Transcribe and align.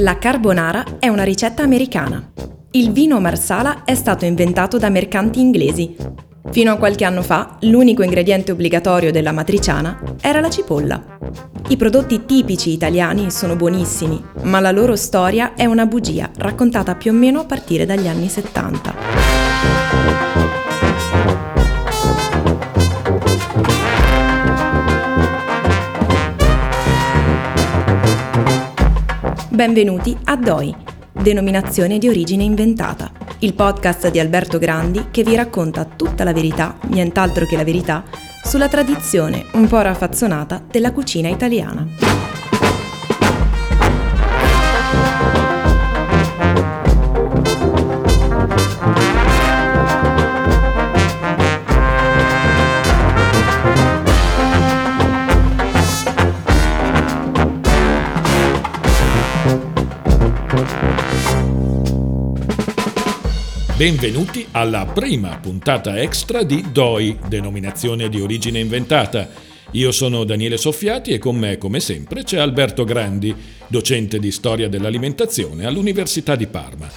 La 0.00 0.18
carbonara 0.18 0.98
è 0.98 1.08
una 1.08 1.22
ricetta 1.22 1.62
americana. 1.62 2.32
Il 2.72 2.92
vino 2.92 3.18
marsala 3.18 3.84
è 3.84 3.94
stato 3.94 4.26
inventato 4.26 4.76
da 4.76 4.90
mercanti 4.90 5.40
inglesi. 5.40 5.96
Fino 6.50 6.70
a 6.70 6.76
qualche 6.76 7.06
anno 7.06 7.22
fa, 7.22 7.56
l'unico 7.60 8.02
ingrediente 8.02 8.52
obbligatorio 8.52 9.10
della 9.10 9.32
matriciana 9.32 9.98
era 10.20 10.40
la 10.40 10.50
cipolla. 10.50 11.18
I 11.68 11.78
prodotti 11.78 12.26
tipici 12.26 12.72
italiani 12.72 13.30
sono 13.30 13.56
buonissimi, 13.56 14.22
ma 14.42 14.60
la 14.60 14.70
loro 14.70 14.96
storia 14.96 15.54
è 15.54 15.64
una 15.64 15.86
bugia 15.86 16.30
raccontata 16.36 16.94
più 16.94 17.12
o 17.12 17.14
meno 17.14 17.40
a 17.40 17.46
partire 17.46 17.86
dagli 17.86 18.06
anni 18.06 18.28
70. 18.28 20.45
Benvenuti 29.56 30.14
a 30.24 30.36
DOI, 30.36 30.74
denominazione 31.12 31.96
di 31.96 32.10
origine 32.10 32.42
inventata, 32.42 33.10
il 33.38 33.54
podcast 33.54 34.10
di 34.10 34.20
Alberto 34.20 34.58
Grandi 34.58 35.06
che 35.10 35.22
vi 35.22 35.34
racconta 35.34 35.86
tutta 35.86 36.24
la 36.24 36.34
verità, 36.34 36.76
nient'altro 36.88 37.46
che 37.46 37.56
la 37.56 37.64
verità, 37.64 38.04
sulla 38.44 38.68
tradizione 38.68 39.46
un 39.52 39.66
po' 39.66 39.80
raffazzonata 39.80 40.62
della 40.70 40.92
cucina 40.92 41.30
italiana. 41.30 42.25
Benvenuti 63.76 64.46
alla 64.52 64.86
prima 64.86 65.36
puntata 65.36 66.00
extra 66.00 66.42
di 66.44 66.64
DOI, 66.72 67.18
denominazione 67.28 68.08
di 68.08 68.22
origine 68.22 68.58
inventata. 68.58 69.28
Io 69.72 69.92
sono 69.92 70.24
Daniele 70.24 70.56
Soffiati 70.56 71.10
e 71.10 71.18
con 71.18 71.36
me, 71.36 71.58
come 71.58 71.78
sempre, 71.80 72.22
c'è 72.22 72.38
Alberto 72.38 72.84
Grandi, 72.84 73.36
docente 73.66 74.18
di 74.18 74.32
storia 74.32 74.70
dell'alimentazione 74.70 75.66
all'Università 75.66 76.36
di 76.36 76.46
Parma. 76.46 76.88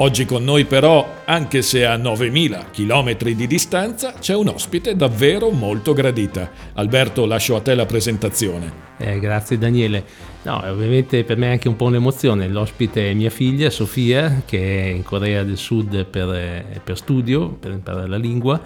Oggi 0.00 0.26
con 0.26 0.44
noi 0.44 0.66
però, 0.66 1.22
anche 1.24 1.62
se 1.62 1.86
a 1.86 1.96
9.000 1.96 2.70
km 2.72 3.34
di 3.34 3.46
distanza, 3.46 4.12
c'è 4.12 4.34
un 4.34 4.48
ospite 4.48 4.94
davvero 4.94 5.48
molto 5.48 5.94
gradita. 5.94 6.50
Alberto, 6.74 7.24
lascio 7.24 7.56
a 7.56 7.62
te 7.62 7.74
la 7.74 7.86
presentazione. 7.86 8.70
Eh, 8.98 9.18
grazie 9.18 9.56
Daniele. 9.56 10.04
No, 10.48 10.62
ovviamente 10.64 11.24
per 11.24 11.36
me 11.36 11.48
è 11.48 11.50
anche 11.50 11.68
un 11.68 11.76
po' 11.76 11.84
un'emozione. 11.84 12.48
L'ospite 12.48 13.10
è 13.10 13.12
mia 13.12 13.28
figlia 13.28 13.68
Sofia, 13.68 14.40
che 14.46 14.58
è 14.58 14.86
in 14.86 15.02
Corea 15.02 15.44
del 15.44 15.58
Sud 15.58 16.06
per, 16.06 16.32
eh, 16.32 16.80
per 16.82 16.96
studio, 16.96 17.50
per 17.50 17.72
imparare 17.72 18.08
la 18.08 18.16
lingua. 18.16 18.58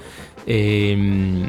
E, 0.45 0.93
mm, 0.95 1.45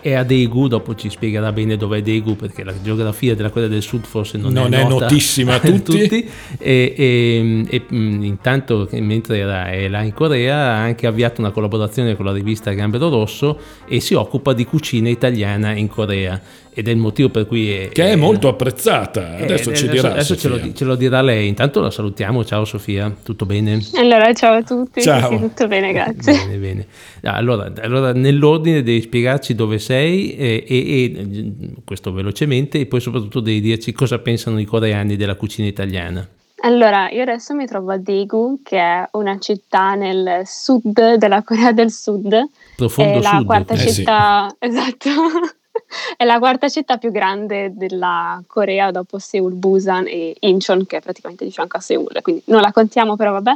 è 0.00 0.14
a 0.14 0.24
Daegu, 0.24 0.68
dopo 0.68 0.94
ci 0.94 1.08
spiegherà 1.10 1.52
bene 1.52 1.76
dove 1.76 1.98
è 1.98 2.02
Daegu 2.02 2.36
perché 2.36 2.64
la 2.64 2.74
geografia 2.82 3.34
della 3.34 3.50
Corea 3.50 3.68
del 3.68 3.82
Sud 3.82 4.04
forse 4.04 4.38
non, 4.38 4.52
non 4.52 4.72
è, 4.72 4.80
è 4.80 4.88
notissima 4.88 5.54
a 5.56 5.60
tutti. 5.60 6.02
tutti. 6.02 6.28
E, 6.58 6.94
e, 6.96 7.66
e, 7.68 7.82
mm, 7.92 8.22
intanto 8.22 8.88
mentre 8.92 9.38
era 9.38 9.88
là 9.88 10.02
in 10.02 10.12
Corea 10.12 10.56
ha 10.56 10.82
anche 10.82 11.06
avviato 11.06 11.40
una 11.40 11.50
collaborazione 11.50 12.16
con 12.16 12.26
la 12.26 12.32
rivista 12.32 12.72
Gambero 12.72 13.08
Rosso 13.08 13.58
e 13.86 14.00
si 14.00 14.14
occupa 14.14 14.52
di 14.52 14.64
cucina 14.64 15.08
italiana 15.08 15.72
in 15.72 15.88
Corea. 15.88 16.40
Ed 16.72 16.86
è 16.86 16.92
il 16.92 16.98
motivo 16.98 17.30
per 17.30 17.46
cui 17.46 17.72
è, 17.72 17.88
che 17.88 18.12
è, 18.12 18.16
molto 18.16 18.46
apprezzata. 18.46 19.36
Adesso 19.36 19.70
eh, 19.70 19.74
ci 19.74 19.88
dirà 19.88 20.12
adesso 20.12 20.36
ce 20.36 20.48
lo, 20.48 20.72
ce 20.72 20.84
lo, 20.84 20.94
dirà 20.94 21.20
lei. 21.20 21.48
Intanto 21.48 21.80
la 21.80 21.90
salutiamo. 21.90 22.44
Ciao 22.44 22.64
Sofia. 22.64 23.12
Tutto 23.22 23.44
bene? 23.44 23.80
allora 23.96 24.32
ciao 24.32 24.54
a 24.54 24.62
tutti. 24.62 25.02
Ciao. 25.02 25.30
Sì, 25.30 25.38
tutto 25.40 25.66
bene 25.66 25.92
grazie. 25.92 26.32
Bene 26.32 26.56
bene. 26.56 26.86
Allora, 27.22 27.72
allora 27.80 28.12
nell'ordine 28.12 28.82
devi 28.82 29.00
spiegarci 29.00 29.54
dove 29.54 29.69
sei 29.78 30.34
e, 30.34 30.64
e, 30.66 31.02
e 31.04 31.74
questo 31.84 32.12
velocemente 32.12 32.80
e 32.80 32.86
poi 32.86 33.00
soprattutto 33.00 33.40
devi 33.40 33.60
dirci 33.60 33.92
cosa 33.92 34.18
pensano 34.18 34.58
i 34.58 34.64
coreani 34.64 35.16
della 35.16 35.36
cucina 35.36 35.68
italiana 35.68 36.28
allora, 36.62 37.08
io 37.10 37.22
adesso 37.22 37.54
mi 37.54 37.66
trovo 37.66 37.92
a 37.92 37.98
Daegu, 37.98 38.60
che 38.62 38.78
è 38.78 39.08
una 39.12 39.38
città 39.38 39.94
nel 39.94 40.42
sud 40.44 41.14
della 41.14 41.42
Corea 41.42 41.72
del 41.72 41.90
Sud. 41.90 42.48
Profondo 42.76 43.18
è 43.18 43.22
la 43.22 43.36
sud. 43.36 43.46
quarta 43.46 43.74
eh, 43.74 43.78
città, 43.78 44.48
sì. 44.50 44.66
esatto, 44.66 45.08
è 46.18 46.24
la 46.24 46.38
quarta 46.38 46.68
città 46.68 46.98
più 46.98 47.10
grande 47.10 47.72
della 47.74 48.42
Corea 48.46 48.90
dopo 48.90 49.18
Seoul, 49.18 49.54
Busan 49.54 50.06
e 50.06 50.36
Incheon, 50.40 50.84
che 50.84 50.98
è 50.98 51.00
praticamente 51.00 51.44
di 51.44 51.50
fianco 51.50 51.78
a 51.78 51.80
Seoul, 51.80 52.20
quindi 52.20 52.42
non 52.46 52.60
la 52.60 52.72
contiamo, 52.72 53.16
però 53.16 53.32
vabbè. 53.32 53.52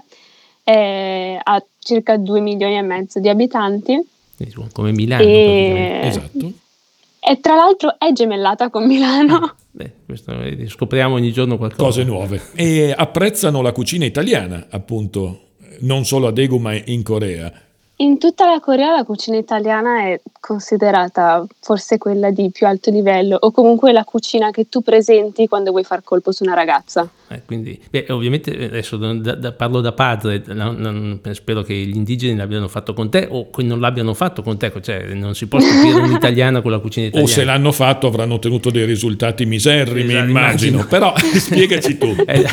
È, 0.65 1.39
ha 1.43 1.63
circa 1.79 2.17
2 2.17 2.41
milioni 2.41 2.79
e 2.79 2.83
mezzo 2.83 3.21
di 3.21 3.29
abitanti. 3.29 4.01
Come 4.73 4.93
Milano. 4.93 5.23
E... 5.23 6.01
Esatto. 6.05 6.53
E 7.27 7.41
tra 7.41 7.55
l'altro 7.55 7.99
è 7.99 8.13
gemellata 8.13 8.69
con 8.69 8.87
Milano. 8.87 9.37
Ah, 9.37 9.55
beh, 9.71 9.93
questo, 10.05 10.35
scopriamo 10.67 11.15
ogni 11.15 11.33
giorno 11.33 11.57
qualcosa. 11.57 11.83
Cose 11.83 12.05
nuove. 12.05 12.43
E 12.55 12.95
apprezzano 12.95 13.63
la 13.63 13.73
cucina 13.73 14.05
italiana, 14.05 14.67
appunto, 14.69 15.53
non 15.81 16.05
solo 16.05 16.27
a 16.27 16.33
Daegu 16.33 16.59
ma 16.59 16.75
in 16.75 17.03
Corea. 17.03 17.51
In 17.99 18.19
tutta 18.19 18.47
la 18.47 18.59
Corea 18.59 18.91
la 18.91 19.05
cucina 19.05 19.37
italiana 19.37 20.01
è 20.09 20.21
considerata 20.41 21.47
forse 21.61 21.97
quella 21.97 22.31
di 22.31 22.51
più 22.51 22.67
alto 22.67 22.91
livello 22.91 23.37
o 23.41 23.53
comunque 23.53 23.93
la 23.93 24.03
cucina 24.03 24.51
che 24.51 24.69
tu 24.69 24.83
presenti 24.83 25.47
quando 25.47 25.71
vuoi 25.71 25.85
far 25.85 26.03
colpo 26.03 26.33
su 26.33 26.43
una 26.43 26.55
ragazza. 26.55 27.09
Eh, 27.29 27.43
quindi, 27.47 27.81
beh, 27.89 28.07
ovviamente 28.11 28.51
adesso 28.67 28.99
da, 28.99 29.35
da, 29.35 29.53
parlo 29.53 29.81
da 29.81 29.93
padre, 29.93 30.43
non, 30.49 30.77
non, 30.77 31.21
spero 31.33 31.63
che 31.63 31.73
gli 31.73 31.97
indigeni 31.97 32.37
l'abbiano 32.37 32.69
fatto 32.69 32.93
con 32.93 33.09
te 33.09 33.27
o 33.31 33.49
che 33.49 33.63
non 33.63 33.81
l'abbiano 33.81 34.13
fatto 34.13 34.43
con 34.43 34.59
te, 34.59 34.71
cioè 34.83 35.15
non 35.15 35.35
si 35.35 35.47
può 35.47 35.59
stupire 35.59 35.99
un'italiana 36.03 36.61
con 36.61 36.71
la 36.71 36.81
cucina 36.81 37.07
italiana. 37.07 37.31
O 37.31 37.35
se 37.35 37.45
l'hanno 37.45 37.73
fatto 37.73 38.09
avranno 38.09 38.35
ottenuto 38.35 38.71
dei 38.71 38.85
risultati 38.85 39.47
miserrimi, 39.47 40.13
esatto, 40.13 40.29
immagino. 40.29 40.69
immagino. 40.69 40.87
Però 40.91 41.15
spiegaci 41.17 41.97
tu. 41.97 42.15
Eh, 42.27 42.45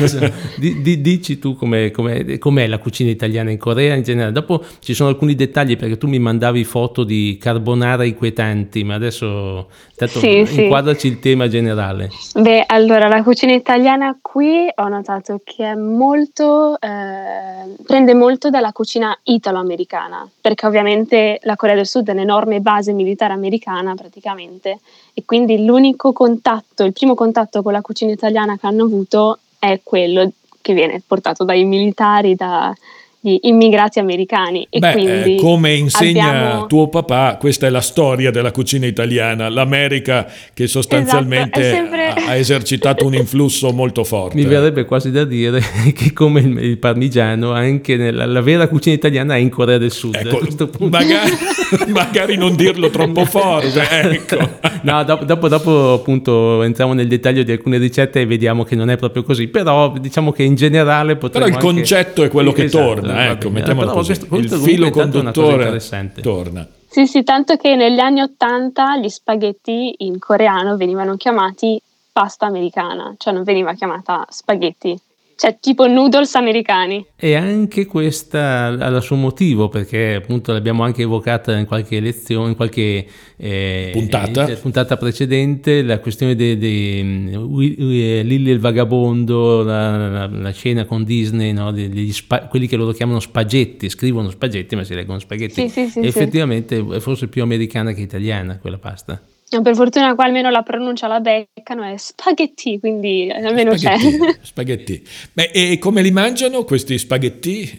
di, 0.56 0.80
di, 0.80 1.00
dici 1.02 1.38
tu 1.38 1.54
com'è, 1.54 1.90
com'è, 1.90 2.38
com'è 2.38 2.66
la 2.66 2.78
cucina 2.78 3.10
italiana 3.10 3.50
in 3.50 3.58
Corea 3.58 3.94
in 3.94 4.02
generale. 4.02 4.32
Dopo 4.32 4.64
ci 4.78 4.94
sono 4.94 5.10
alcuni 5.10 5.31
dettagli 5.34 5.76
perché 5.76 5.98
tu 5.98 6.06
mi 6.06 6.18
mandavi 6.18 6.64
foto 6.64 7.04
di 7.04 7.38
carbonara 7.40 8.04
inquietanti, 8.04 8.84
ma 8.84 8.94
adesso 8.94 9.68
tanto 9.96 10.18
sì, 10.18 10.38
inquadraci 10.62 11.00
sì. 11.00 11.06
il 11.08 11.18
tema 11.18 11.48
generale. 11.48 12.10
Beh, 12.34 12.64
allora 12.66 13.08
la 13.08 13.22
cucina 13.22 13.52
italiana 13.52 14.18
qui 14.20 14.68
ho 14.74 14.88
notato 14.88 15.40
che 15.44 15.64
è 15.64 15.74
molto, 15.74 16.78
eh, 16.80 17.74
prende 17.84 18.14
molto 18.14 18.50
dalla 18.50 18.72
cucina 18.72 19.16
italo-americana, 19.22 20.28
perché 20.40 20.66
ovviamente 20.66 21.38
la 21.42 21.56
Corea 21.56 21.74
del 21.74 21.86
Sud 21.86 22.08
è 22.08 22.12
un'enorme 22.12 22.60
base 22.60 22.92
militare 22.92 23.32
americana 23.32 23.94
praticamente 23.94 24.78
e 25.14 25.22
quindi 25.24 25.64
l'unico 25.64 26.12
contatto, 26.12 26.84
il 26.84 26.92
primo 26.92 27.14
contatto 27.14 27.62
con 27.62 27.72
la 27.72 27.80
cucina 27.80 28.12
italiana 28.12 28.56
che 28.58 28.66
hanno 28.66 28.84
avuto 28.84 29.38
è 29.58 29.80
quello 29.82 30.30
che 30.62 30.72
viene 30.72 31.02
portato 31.06 31.44
dai 31.44 31.64
militari, 31.64 32.34
da, 32.34 32.72
gli 33.24 33.38
immigrati 33.42 34.00
americani. 34.00 34.66
E 34.68 34.80
Beh, 34.80 34.90
eh, 34.90 34.92
quindi 34.92 35.36
come 35.36 35.74
insegna 35.74 36.28
abbiamo... 36.28 36.66
tuo 36.66 36.88
papà, 36.88 37.36
questa 37.38 37.68
è 37.68 37.70
la 37.70 37.80
storia 37.80 38.32
della 38.32 38.50
cucina 38.50 38.86
italiana, 38.86 39.48
l'America 39.48 40.26
che 40.52 40.66
sostanzialmente 40.66 41.60
esatto, 41.60 41.76
sempre... 41.76 42.08
ha, 42.08 42.34
esercitato 42.34 43.06
un 43.06 43.14
influsso 43.14 43.70
molto 43.72 44.02
forte. 44.02 44.34
Mi 44.34 44.44
verrebbe 44.44 44.84
quasi 44.84 45.12
da 45.12 45.22
dire 45.22 45.62
che 45.94 46.12
come 46.12 46.40
il, 46.40 46.58
il 46.58 46.78
parmigiano, 46.78 47.52
anche 47.52 47.96
nella, 47.96 48.26
la 48.26 48.40
vera 48.40 48.66
cucina 48.66 48.96
italiana 48.96 49.36
è 49.36 49.38
in 49.38 49.50
Corea 49.50 49.78
del 49.78 49.92
Sud. 49.92 50.16
Ecco, 50.16 50.68
magari, 50.88 51.30
magari, 51.94 52.36
non 52.36 52.56
dirlo 52.56 52.90
troppo 52.90 53.24
forte. 53.24 53.88
Ecco. 53.88 54.36
no, 54.82 55.04
dopo, 55.04 55.24
dopo, 55.24 55.46
dopo 55.46 55.92
appunto 55.92 56.64
entriamo 56.64 56.92
nel 56.92 57.06
dettaglio 57.06 57.44
di 57.44 57.52
alcune 57.52 57.78
ricette 57.78 58.22
e 58.22 58.26
vediamo 58.26 58.64
che 58.64 58.74
non 58.74 58.90
è 58.90 58.96
proprio 58.96 59.22
così, 59.22 59.46
però 59.46 59.92
diciamo 59.92 60.32
che 60.32 60.42
in 60.42 60.56
generale 60.56 61.14
potremmo 61.14 61.44
Però 61.44 61.56
il 61.56 61.64
anche... 61.64 61.76
concetto 61.76 62.24
è 62.24 62.28
quello 62.28 62.50
che 62.50 62.64
esatto. 62.64 62.84
torna 62.84 63.11
torna, 63.12 63.30
ecco, 63.30 63.50
mettiamola 63.50 63.92
così. 63.92 64.26
Questo, 64.26 64.54
il 64.56 64.60
filo 64.60 64.90
conduttore 64.90 65.80
torna. 66.20 66.66
Sì, 66.88 67.06
sì, 67.06 67.22
tanto 67.22 67.56
che 67.56 67.74
negli 67.74 67.98
anni 67.98 68.20
Ottanta 68.20 68.98
gli 68.98 69.08
spaghetti 69.08 69.94
in 69.98 70.18
coreano 70.18 70.76
venivano 70.76 71.16
chiamati 71.16 71.80
pasta 72.12 72.46
americana, 72.46 73.14
cioè 73.16 73.32
non 73.32 73.42
veniva 73.44 73.72
chiamata 73.72 74.26
spaghetti 74.28 74.98
cioè 75.42 75.58
tipo 75.58 75.88
noodles 75.88 76.36
americani. 76.36 77.04
E 77.16 77.34
anche 77.34 77.84
questa 77.84 78.66
ha 78.66 78.86
il 78.86 79.02
suo 79.02 79.16
motivo, 79.16 79.68
perché 79.68 80.14
appunto 80.14 80.52
l'abbiamo 80.52 80.84
anche 80.84 81.02
evocata 81.02 81.56
in 81.56 81.66
qualche 81.66 81.98
lezione, 81.98 82.50
in 82.50 82.54
qualche 82.54 83.04
eh, 83.36 83.90
puntata. 83.92 84.46
Eh, 84.46 84.54
puntata. 84.54 84.96
precedente, 84.96 85.82
la 85.82 85.98
questione 85.98 86.36
di 86.36 86.56
Lilly 88.22 88.50
il 88.52 88.60
vagabondo, 88.60 89.64
la, 89.64 90.08
la, 90.08 90.26
la, 90.28 90.52
scena 90.52 90.84
con 90.84 91.02
Disney, 91.02 91.52
no? 91.52 91.74
spa, 92.12 92.46
quelli 92.46 92.68
che 92.68 92.76
loro 92.76 92.92
chiamano 92.92 93.18
spaghetti, 93.18 93.88
scrivono 93.88 94.30
spaghetti 94.30 94.76
ma 94.76 94.84
si 94.84 94.94
leggono 94.94 95.18
spaghetti. 95.18 95.54
Sì, 95.54 95.68
sì, 95.68 95.88
sì, 95.88 95.98
effettivamente 96.06 96.86
è 96.88 97.00
forse 97.00 97.26
più 97.26 97.42
americana 97.42 97.90
che 97.90 98.00
italiana 98.00 98.58
quella 98.58 98.78
pasta. 98.78 99.20
Per 99.60 99.74
fortuna 99.74 100.14
qua 100.14 100.24
almeno 100.24 100.48
la 100.48 100.62
pronuncia 100.62 101.06
la 101.06 101.20
beccano, 101.20 101.82
è 101.82 101.96
spaghetti, 101.98 102.78
quindi 102.78 103.30
almeno 103.30 103.76
spaghetti, 103.76 104.18
c'è. 104.18 104.38
Spaghetti. 104.40 105.06
Beh, 105.32 105.50
e 105.52 105.78
come 105.78 106.00
li 106.00 106.10
mangiano 106.10 106.64
questi 106.64 106.96
spaghetti? 106.96 107.78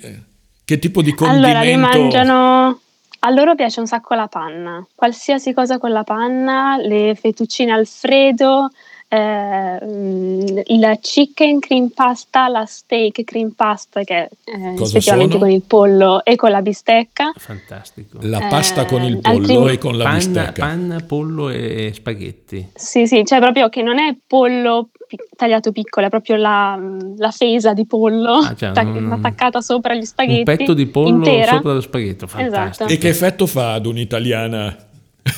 Che 0.66 0.80
tipo 0.80 1.02
di 1.02 1.14
condimento? 1.14 1.48
Allora, 1.48 1.62
li 1.62 1.76
mangiano... 1.76 2.80
A 3.26 3.30
loro 3.30 3.56
piace 3.56 3.80
un 3.80 3.88
sacco 3.88 4.16
la 4.16 4.28
panna, 4.28 4.86
qualsiasi 4.94 5.54
cosa 5.54 5.78
con 5.78 5.92
la 5.92 6.04
panna, 6.04 6.76
le 6.76 7.16
fettuccine 7.16 7.72
alfredo, 7.72 8.70
eh, 9.14 10.64
il 10.66 10.98
chicken 11.00 11.60
cream 11.60 11.90
pasta, 11.90 12.48
la 12.48 12.66
steak 12.66 13.24
cream 13.24 13.52
pasta 13.52 14.02
che 14.04 14.16
è 14.16 14.30
eh, 14.46 14.82
effettivamente 14.82 15.38
con 15.38 15.52
il 15.52 15.62
pollo 15.62 16.26
e 16.26 16.36
con 16.36 16.50
la 16.50 16.64
bistecca. 16.64 17.32
Fantastico. 17.36 18.18
La 18.22 18.48
pasta 18.50 18.82
eh, 18.82 18.86
con 18.86 19.04
il 19.04 19.20
pollo 19.20 19.68
e 19.68 19.78
con 19.78 19.98
la 19.98 20.06
panna, 20.06 20.18
bistecca. 20.18 20.66
Panna, 20.66 21.00
pollo 21.06 21.50
e 21.50 21.92
spaghetti. 21.94 22.70
Sì, 22.74 23.06
sì, 23.06 23.24
cioè 23.24 23.40
proprio 23.40 23.70
che 23.70 23.84
non 23.84 24.00
è 24.00 24.16
pollo 24.26 24.90
tagliato 25.36 25.72
piccolo, 25.72 26.08
è 26.08 26.10
proprio 26.10 26.36
la, 26.38 26.80
la 27.18 27.30
fesa 27.30 27.74
di 27.74 27.86
pollo 27.86 28.38
ah, 28.38 28.56
cioè, 28.56 28.72
un, 28.80 29.12
attaccata 29.12 29.62
sopra 29.62 29.94
gli 29.94 30.06
spaghetti. 30.06 30.50
Un 30.50 30.58
petto 30.58 30.74
di 30.74 30.88
pollo 30.88 31.10
intera. 31.10 31.52
sopra 31.52 31.74
lo 31.74 31.82
spaghetto, 31.82 32.26
esatto. 32.26 32.42
fantastico. 32.42 32.86
Esatto. 32.86 32.94
E 32.94 32.98
che 32.98 33.10
effetto 33.10 33.46
fa 33.46 33.74
ad 33.74 33.86
un'italiana 33.86 34.76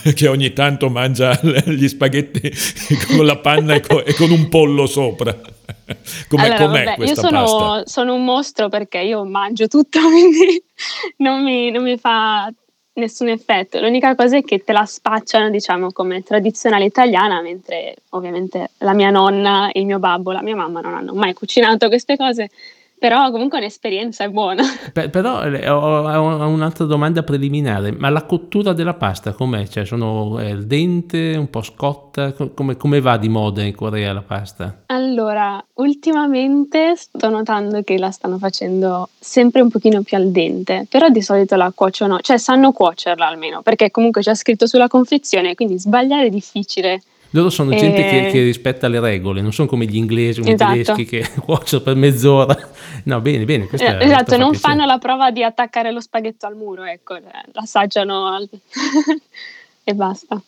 che 0.13 0.27
ogni 0.27 0.53
tanto 0.53 0.89
mangia 0.89 1.39
gli 1.65 1.87
spaghetti 1.87 2.51
con 3.07 3.25
la 3.25 3.37
panna 3.37 3.73
e 3.73 3.81
con, 3.81 4.03
e 4.05 4.13
con 4.13 4.29
un 4.29 4.49
pollo 4.49 4.85
sopra. 4.85 5.35
Com'è, 6.27 6.45
allora, 6.45 6.65
com'è 6.65 6.83
vabbè, 6.83 6.95
questa 6.95 7.21
io 7.29 7.47
sono, 7.47 7.81
sono, 7.85 8.13
un 8.13 8.23
mostro 8.23 8.69
perché 8.69 8.99
io 8.99 9.23
mangio 9.23 9.67
tutto, 9.67 9.99
quindi 10.01 10.63
non 11.17 11.43
mi, 11.43 11.71
non 11.71 11.83
mi, 11.83 11.97
fa 11.97 12.51
nessun 12.93 13.29
effetto. 13.29 13.79
L'unica 13.79 14.15
cosa 14.15 14.37
è 14.37 14.43
che 14.43 14.63
te 14.63 14.73
la 14.73 14.85
spacciano, 14.85 15.49
diciamo, 15.49 15.91
come 15.91 16.21
tradizionale 16.23 16.85
italiana, 16.85 17.41
mentre 17.41 17.95
ovviamente 18.09 18.71
la 18.79 18.93
mia 18.93 19.09
nonna, 19.09 19.69
il 19.73 19.85
mio 19.85 19.99
babbo, 19.99 20.31
la 20.31 20.41
mia 20.41 20.55
mamma 20.55 20.81
non 20.81 20.95
hanno 20.95 21.13
mai 21.13 21.33
cucinato 21.33 21.87
queste 21.87 22.15
cose 22.15 22.49
però 22.97 23.29
comunque 23.31 23.57
un'esperienza 23.57 24.23
è 24.23 24.29
buona. 24.29 24.63
Per, 24.93 25.09
però 25.09 25.43
eh, 25.43 25.69
ho, 25.69 26.07
ho, 26.07 26.47
un'altra 26.47 26.85
domanda 26.85 27.23
preliminare, 27.23 27.91
ma 27.91 28.09
la 28.09 28.23
cottura 28.23 28.73
della 28.73 28.93
pasta 28.93 29.33
com'è? 29.33 29.67
Cioè 29.67 29.85
sono 29.85 30.37
al 30.37 30.65
dente, 30.65 31.35
un 31.37 31.49
po' 31.49 31.61
scotta? 31.61 32.33
Come, 32.33 32.77
come, 32.77 33.01
va 33.01 33.17
di 33.17 33.29
moda 33.29 33.61
in 33.61 33.75
Corea 33.75 34.13
la 34.13 34.21
pasta? 34.21 34.83
Allora, 34.87 35.63
ultimamente 35.73 36.95
sto 36.95 37.29
notando 37.29 37.81
che 37.83 37.97
la 37.97 38.11
stanno 38.11 38.37
facendo 38.37 39.09
sempre 39.19 39.61
un 39.61 39.69
pochino 39.69 40.01
più 40.01 40.17
al 40.17 40.31
dente, 40.31 40.85
però 40.89 41.09
di 41.09 41.21
solito 41.21 41.55
la 41.55 41.71
cuociono, 41.75 42.19
cioè 42.21 42.37
sanno 42.37 42.71
cuocerla 42.71 43.27
almeno, 43.27 43.61
perché 43.61 43.91
comunque 43.91 44.21
c'è 44.21 44.35
scritto 44.35 44.65
sulla 44.67 44.87
confezione, 44.87 45.55
quindi 45.55 45.77
sbagliare 45.77 46.27
è 46.27 46.29
difficile. 46.29 47.01
Loro 47.35 47.49
sono 47.49 47.71
e... 47.71 47.75
gente 47.75 48.01
che, 48.01 48.29
che, 48.31 48.43
rispetta 48.43 48.87
le 48.87 49.01
regole, 49.01 49.41
non 49.41 49.51
sono 49.51 49.67
come 49.67 49.85
gli 49.85 49.97
inglesi 49.97 50.39
o 50.39 50.43
gli 50.43 50.51
esatto. 50.51 50.71
tedeschi 50.71 51.05
che 51.05 51.29
cuociono 51.43 51.83
per 51.83 51.95
mezz'ora. 51.95 52.57
No, 53.03 53.19
bene, 53.19 53.43
bene. 53.43 53.67
Eh, 53.71 53.97
esatto, 53.99 54.37
non 54.37 54.53
fanno 54.53 54.85
la 54.85 54.97
prova 54.97 55.31
di 55.31 55.43
attaccare 55.43 55.91
lo 55.91 55.99
spaghetto 55.99 56.45
al 56.45 56.55
muro, 56.55 56.85
ecco, 56.85 57.17
l'assaggiano 57.51 58.33
al... 58.33 58.49
e 59.83 59.93
basta. 59.93 60.41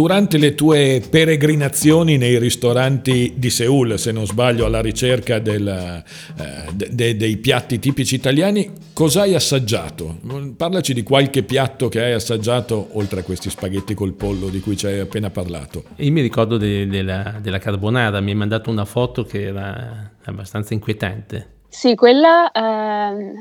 Durante 0.00 0.38
le 0.38 0.54
tue 0.54 1.02
peregrinazioni 1.10 2.16
nei 2.16 2.38
ristoranti 2.38 3.34
di 3.36 3.50
Seoul, 3.50 3.98
se 3.98 4.12
non 4.12 4.24
sbaglio, 4.24 4.64
alla 4.64 4.80
ricerca 4.80 5.38
del, 5.38 5.68
eh, 5.68 6.72
de, 6.72 6.88
de, 6.90 7.16
dei 7.18 7.36
piatti 7.36 7.78
tipici 7.78 8.14
italiani, 8.14 8.72
cosa 8.94 9.20
hai 9.22 9.34
assaggiato? 9.34 10.16
Parlaci 10.56 10.94
di 10.94 11.02
qualche 11.02 11.42
piatto 11.42 11.90
che 11.90 12.02
hai 12.02 12.12
assaggiato, 12.12 12.88
oltre 12.92 13.20
a 13.20 13.22
questi 13.22 13.50
spaghetti 13.50 13.92
col 13.92 14.14
pollo 14.14 14.48
di 14.48 14.60
cui 14.60 14.74
ci 14.74 14.86
hai 14.86 15.00
appena 15.00 15.28
parlato. 15.28 15.84
Io 15.96 16.10
mi 16.12 16.22
ricordo 16.22 16.56
de, 16.56 16.86
della, 16.86 17.34
della 17.38 17.58
carbonara, 17.58 18.20
mi 18.20 18.30
hai 18.30 18.36
mandato 18.36 18.70
una 18.70 18.86
foto 18.86 19.24
che 19.24 19.48
era 19.48 20.10
abbastanza 20.24 20.72
inquietante. 20.72 21.58
Sì, 21.68 21.94
quella 21.94 22.50
eh, 22.50 23.32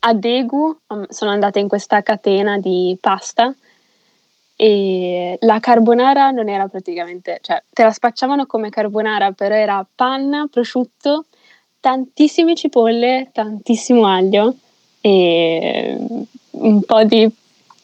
a 0.00 0.12
Daegu 0.12 0.78
um, 0.88 1.06
sono 1.08 1.30
andata 1.30 1.58
in 1.58 1.68
questa 1.68 2.02
catena 2.02 2.58
di 2.58 2.98
pasta 3.00 3.54
e 4.56 5.36
la 5.40 5.60
carbonara 5.60 6.30
non 6.30 6.48
era 6.48 6.66
praticamente, 6.66 7.38
cioè 7.42 7.62
te 7.70 7.82
la 7.82 7.92
spacciavano 7.92 8.46
come 8.46 8.70
carbonara, 8.70 9.32
però 9.32 9.54
era 9.54 9.86
panna, 9.94 10.48
prosciutto, 10.50 11.26
tantissime 11.78 12.54
cipolle, 12.54 13.28
tantissimo 13.32 14.06
aglio 14.06 14.54
e 15.02 15.96
un 16.50 16.82
po' 16.82 17.04
di 17.04 17.30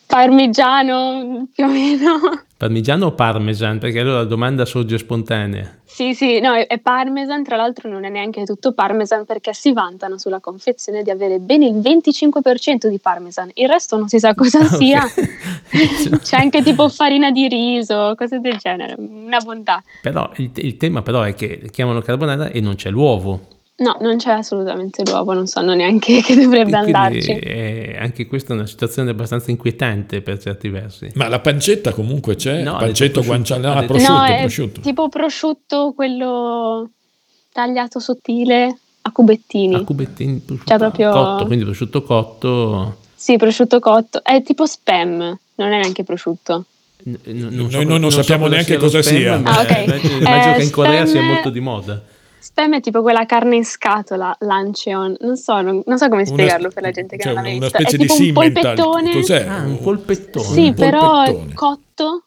parmigiano 0.06 1.46
più 1.54 1.64
o 1.64 1.69
meno. 1.69 2.42
Parmigiano 2.62 3.06
o 3.06 3.12
parmesan? 3.12 3.80
Perché 3.80 3.98
allora 3.98 4.18
la 4.18 4.24
domanda 4.24 4.64
sorge 4.64 4.96
spontanea. 4.96 5.78
Sì, 5.84 6.14
sì, 6.14 6.38
no, 6.38 6.54
è, 6.54 6.78
parmesan, 6.78 7.42
tra 7.42 7.56
l'altro 7.56 7.90
non 7.90 8.04
è 8.04 8.08
neanche 8.08 8.44
tutto 8.44 8.72
parmesan 8.72 9.24
perché 9.24 9.52
si 9.52 9.72
vantano 9.72 10.16
sulla 10.16 10.38
confezione 10.38 11.02
di 11.02 11.10
avere 11.10 11.40
bene 11.40 11.66
il 11.66 11.78
25% 11.78 12.86
di 12.86 13.00
parmesan, 13.00 13.50
il 13.54 13.68
resto 13.68 13.96
non 13.96 14.06
si 14.06 14.20
sa 14.20 14.36
cosa 14.36 14.60
ah, 14.62 14.68
sia. 14.68 15.02
Okay. 15.02 16.18
C'è 16.22 16.36
anche 16.36 16.62
tipo 16.62 16.88
farina 16.88 17.32
di 17.32 17.48
riso, 17.48 18.14
cose 18.16 18.38
del 18.38 18.58
genere, 18.58 18.94
una 18.96 19.40
bontà. 19.40 19.82
Però 20.00 20.30
il, 20.36 20.52
il 20.54 20.76
tema 20.76 21.02
però 21.02 21.22
è 21.22 21.34
che 21.34 21.68
chiamano 21.68 22.00
carbonara 22.00 22.50
e 22.50 22.60
non 22.60 22.76
c'è 22.76 22.90
l'uovo. 22.90 23.40
No, 23.82 23.96
non 24.00 24.17
c'è 24.17 24.31
assolutamente 24.31 25.02
l'uovo, 25.05 25.32
non 25.32 25.49
sanno 25.49 25.75
neanche 25.75 26.20
che 26.23 26.37
dovrebbe 26.37 26.76
andarci. 26.76 27.32
È, 27.32 27.96
anche 27.99 28.26
questa 28.26 28.52
è 28.52 28.56
una 28.56 28.67
situazione 28.67 29.11
abbastanza 29.11 29.50
inquietante 29.50 30.23
per 30.23 30.38
certi 30.38 30.69
versi. 30.69 31.11
Ma 31.14 31.26
la 31.29 31.40
pancetta 31.40 31.93
comunque 31.93 32.37
c'è? 32.37 32.62
No, 32.62 32.76
pancetto 32.76 33.23
guanciale, 33.23 33.67
no, 33.67 33.84
prosciutto, 33.84 34.12
no, 34.12 34.38
prosciutto. 34.38 34.81
tipo 34.81 35.08
prosciutto, 35.08 35.93
quello 35.94 36.90
tagliato 37.52 37.99
sottile 37.99 38.79
a 39.02 39.11
cubettini. 39.11 39.75
A 39.75 39.82
cubettini, 39.82 40.38
prosciutto 40.38 40.69
cioè 40.69 40.79
proprio... 40.79 41.11
cotto, 41.11 41.46
quindi 41.46 41.64
prosciutto 41.64 42.02
cotto. 42.02 42.96
Sì, 43.14 43.37
prosciutto 43.37 43.81
cotto. 43.81 44.23
È 44.23 44.43
tipo 44.43 44.64
spam, 44.64 45.19
non 45.56 45.73
è 45.73 45.79
neanche 45.79 46.05
prosciutto. 46.05 46.67
N- 47.05 47.19
non 47.25 47.69
so, 47.69 47.79
noi 47.79 47.87
non, 47.87 48.00
non 48.00 48.12
sappiamo 48.12 48.44
so 48.44 48.50
neanche 48.52 48.76
cosa 48.76 49.02
sia. 49.02 49.40
Ah, 49.43 49.61
okay. 49.62 49.84
Immagino, 49.84 50.19
eh, 50.19 50.55
che 50.56 50.62
in 50.62 50.70
Corea 50.70 51.05
sia 51.05 51.20
molto 51.20 51.50
di 51.50 51.58
moda. 51.58 52.00
Spam 52.42 52.74
è 52.74 52.80
tipo 52.80 53.02
quella 53.02 53.24
carne 53.24 53.54
in 53.54 53.64
scatola, 53.64 54.34
l'anceon, 54.40 55.14
non 55.20 55.36
so, 55.36 55.60
non, 55.60 55.80
non 55.86 55.96
so 55.96 56.08
come 56.08 56.26
spiegarlo 56.26 56.64
una, 56.64 56.74
per 56.74 56.82
la 56.82 56.90
gente 56.90 57.16
che 57.16 57.22
cioè 57.22 57.34
non 57.34 57.44
l'ha 57.44 57.50
Una 57.54 57.68
specie 57.68 57.94
è 57.94 57.98
di 57.98 58.06
tipo 58.06 58.20
un 58.20 58.32
polpettone. 58.32 59.12
Cos'è? 59.12 59.46
Ah, 59.46 59.62
un 59.62 59.78
polpettone. 59.78 60.44
Sì, 60.46 60.66
un 60.66 60.74
però 60.74 61.24
cotto 61.54 62.24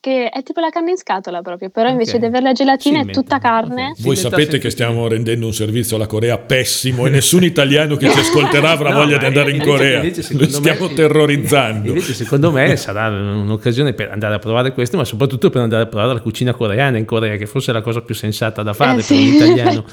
che 0.00 0.30
è 0.30 0.42
tipo 0.42 0.60
la 0.60 0.70
carne 0.70 0.92
in 0.92 0.96
scatola 0.96 1.42
proprio, 1.42 1.68
però 1.68 1.90
okay. 1.90 1.98
invece 1.98 2.18
di 2.18 2.24
avere 2.24 2.42
la 2.42 2.52
gelatina 2.52 3.02
sì, 3.02 3.08
è 3.08 3.12
tutta 3.12 3.38
carne. 3.38 3.90
Okay. 3.90 4.02
Voi 4.02 4.16
sapete 4.16 4.58
che 4.58 4.70
stiamo 4.70 5.06
rendendo 5.06 5.44
un 5.44 5.52
servizio 5.52 5.96
alla 5.96 6.06
Corea 6.06 6.38
pessimo 6.38 7.06
e 7.06 7.10
nessun 7.10 7.44
italiano 7.50 7.96
che 7.96 8.08
ci 8.10 8.18
ascolterà 8.18 8.70
avrà 8.70 8.90
no, 8.90 9.00
voglia 9.00 9.18
di 9.18 9.26
andare 9.26 9.50
in 9.50 9.62
Corea. 9.62 10.02
Lo 10.02 10.48
stiamo 10.48 10.88
me, 10.88 10.94
terrorizzando. 10.94 11.88
Invece 11.88 12.14
secondo 12.14 12.50
me 12.50 12.76
sarà 12.76 13.08
un'occasione 13.08 13.92
per 13.92 14.10
andare 14.10 14.36
a 14.36 14.38
provare 14.38 14.72
questo, 14.72 14.96
ma 14.96 15.04
soprattutto 15.04 15.50
per 15.50 15.60
andare 15.60 15.82
a 15.82 15.86
provare 15.86 16.14
la 16.14 16.20
cucina 16.20 16.54
coreana 16.54 16.96
in 16.96 17.04
Corea, 17.04 17.36
che 17.36 17.44
forse 17.44 17.70
è 17.70 17.74
la 17.74 17.82
cosa 17.82 18.00
più 18.00 18.14
sensata 18.14 18.62
da 18.62 18.72
fare 18.72 18.92
eh, 18.92 18.94
per 18.94 19.04
sì. 19.04 19.14
un 19.14 19.34
italiano. 19.34 19.84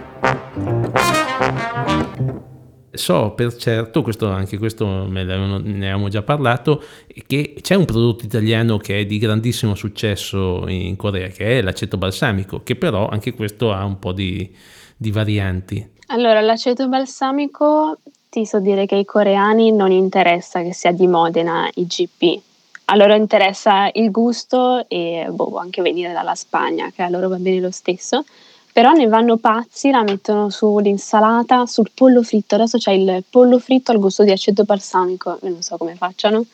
so 2.91 3.31
per 3.31 3.55
certo, 3.55 4.01
questo, 4.01 4.27
anche 4.27 4.57
questo 4.57 5.07
ne 5.07 5.21
avevamo 5.21 6.09
già 6.09 6.21
parlato, 6.21 6.83
che 7.25 7.55
c'è 7.61 7.75
un 7.75 7.85
prodotto 7.85 8.25
italiano 8.25 8.77
che 8.77 8.99
è 8.99 9.05
di 9.05 9.17
grandissimo 9.17 9.75
successo 9.75 10.67
in 10.67 10.95
Corea, 10.95 11.27
che 11.27 11.59
è 11.59 11.61
l'aceto 11.61 11.97
balsamico, 11.97 12.61
che 12.63 12.75
però 12.75 13.07
anche 13.07 13.33
questo 13.33 13.71
ha 13.71 13.83
un 13.85 13.99
po' 13.99 14.11
di, 14.11 14.53
di 14.95 15.11
varianti. 15.11 15.89
Allora, 16.07 16.41
l'aceto 16.41 16.87
balsamico 16.87 17.97
ti 18.29 18.45
so 18.45 18.59
dire 18.59 18.85
che 18.85 18.95
ai 18.95 19.05
coreani 19.05 19.71
non 19.71 19.91
interessa 19.91 20.61
che 20.61 20.73
sia 20.73 20.91
di 20.91 21.07
Modena 21.07 21.69
IGP. 21.73 22.41
A 22.85 22.95
loro 22.95 23.15
interessa 23.15 23.89
il 23.93 24.11
gusto 24.11 24.85
e 24.89 25.27
boh, 25.29 25.57
anche 25.57 25.81
venire 25.81 26.11
dalla 26.11 26.35
Spagna, 26.35 26.91
che 26.93 27.03
a 27.03 27.09
loro 27.09 27.29
va 27.29 27.37
bene 27.37 27.61
lo 27.61 27.71
stesso 27.71 28.25
però 28.71 28.91
ne 28.91 29.07
vanno 29.07 29.37
pazzi, 29.37 29.91
la 29.91 30.03
mettono 30.03 30.49
sull'insalata, 30.49 31.65
sul 31.65 31.91
pollo 31.93 32.23
fritto. 32.23 32.55
Adesso 32.55 32.77
c'è 32.77 32.91
il 32.91 33.23
pollo 33.29 33.59
fritto 33.59 33.91
al 33.91 33.99
gusto 33.99 34.23
di 34.23 34.31
aceto 34.31 34.63
balsamico, 34.63 35.37
non 35.41 35.61
so 35.61 35.77
come 35.77 35.95
facciano, 35.95 36.45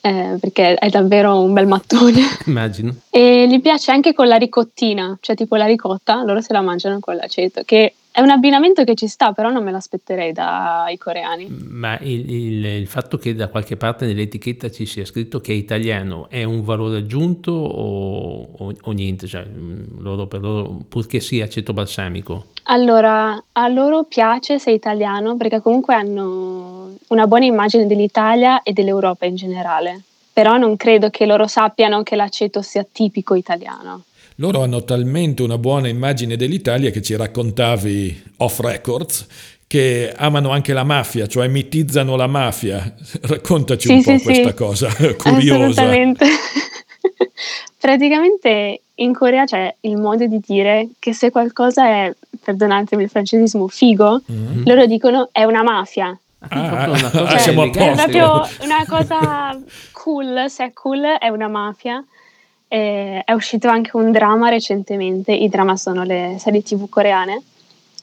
eh, 0.00 0.36
perché 0.40 0.74
è 0.74 0.88
davvero 0.88 1.40
un 1.40 1.52
bel 1.52 1.66
mattone. 1.66 2.20
Immagino. 2.46 2.94
E 3.10 3.46
gli 3.48 3.60
piace 3.60 3.90
anche 3.90 4.12
con 4.12 4.26
la 4.26 4.36
ricottina, 4.36 5.16
cioè 5.20 5.36
tipo 5.36 5.56
la 5.56 5.66
ricotta, 5.66 6.22
loro 6.24 6.40
se 6.40 6.52
la 6.52 6.60
mangiano 6.60 6.98
con 7.00 7.16
l'aceto, 7.16 7.62
che 7.64 7.94
è 8.20 8.22
un 8.22 8.28
abbinamento 8.28 8.84
che 8.84 8.94
ci 8.94 9.08
sta, 9.08 9.32
però 9.32 9.50
non 9.50 9.64
me 9.64 9.70
l'aspetterei 9.70 10.32
dai 10.32 10.98
coreani. 10.98 11.48
Ma 11.70 11.98
il, 12.00 12.30
il, 12.30 12.64
il, 12.66 12.86
fatto 12.86 13.16
che 13.16 13.34
da 13.34 13.48
qualche 13.48 13.78
parte 13.78 14.04
nell'etichetta 14.04 14.70
ci 14.70 14.84
sia 14.84 15.06
scritto 15.06 15.40
che 15.40 15.52
è 15.52 15.54
italiano 15.54 16.28
è 16.28 16.44
un 16.44 16.62
valore 16.62 16.98
aggiunto 16.98 17.50
o, 17.50 18.42
o, 18.58 18.74
o 18.78 18.92
niente? 18.92 19.26
Cioè, 19.26 19.46
mm, 19.46 20.00
loro, 20.00 20.26
per 20.26 20.40
loro, 20.42 20.80
purché 20.86 21.20
sia 21.20 21.46
aceto 21.46 21.72
balsamico? 21.72 22.48
Allora, 22.64 23.42
a 23.52 23.68
loro 23.68 24.04
piace 24.04 24.58
se 24.58 24.70
è 24.70 24.74
italiano 24.74 25.36
perché 25.38 25.62
comunque 25.62 25.94
hanno 25.94 26.90
una 27.08 27.26
buona 27.26 27.46
immagine 27.46 27.86
dell'Italia 27.86 28.62
e 28.62 28.74
dell'Europa 28.74 29.24
in 29.24 29.36
generale, 29.36 30.02
però 30.30 30.58
non 30.58 30.76
credo 30.76 31.08
che 31.08 31.24
loro 31.24 31.46
sappiano 31.46 32.02
che 32.02 32.16
l'aceto 32.16 32.60
sia 32.60 32.86
tipico 32.90 33.34
italiano. 33.34 34.02
Loro 34.40 34.62
hanno 34.62 34.82
talmente 34.84 35.42
una 35.42 35.58
buona 35.58 35.88
immagine 35.88 36.34
dell'Italia 36.34 36.90
che 36.90 37.02
ci 37.02 37.14
raccontavi 37.14 38.22
off 38.38 38.60
records 38.60 39.26
che 39.66 40.14
amano 40.16 40.48
anche 40.48 40.72
la 40.72 40.82
mafia, 40.82 41.26
cioè 41.26 41.46
mitizzano 41.46 42.16
la 42.16 42.26
mafia. 42.26 42.94
Raccontaci 43.20 43.86
sì, 43.86 43.92
un 43.92 44.02
po' 44.02 44.16
sì, 44.16 44.24
questa 44.24 44.48
sì. 44.48 44.54
cosa 44.54 44.88
curiosa. 45.18 45.82
Assolutamente. 45.82 46.24
Praticamente 47.78 48.80
in 48.94 49.12
Corea 49.12 49.44
c'è 49.44 49.74
il 49.80 49.98
modo 49.98 50.26
di 50.26 50.40
dire 50.46 50.88
che 50.98 51.12
se 51.12 51.30
qualcosa 51.30 51.86
è, 51.86 52.14
perdonatemi 52.42 53.02
il 53.02 53.10
francesismo, 53.10 53.68
figo, 53.68 54.22
mm-hmm. 54.32 54.62
loro 54.64 54.86
dicono 54.86 55.28
è 55.32 55.44
una 55.44 55.62
mafia. 55.62 56.18
Ah, 56.48 56.84
ah, 56.84 57.28
cioè, 57.28 57.38
siamo 57.38 57.62
a 57.64 57.68
posto. 57.68 57.82
È 57.82 57.94
proprio 57.94 58.48
una 58.62 58.86
cosa 58.88 59.60
cool, 59.92 60.46
se 60.48 60.64
è 60.64 60.72
cool 60.72 61.02
è 61.18 61.28
una 61.28 61.48
mafia. 61.48 62.02
E 62.72 63.22
è 63.24 63.32
uscito 63.32 63.66
anche 63.66 63.90
un 63.94 64.12
drama 64.12 64.48
recentemente, 64.48 65.32
i 65.32 65.48
drama 65.48 65.76
sono 65.76 66.04
le 66.04 66.36
serie 66.38 66.62
tv 66.62 66.88
coreane, 66.88 67.42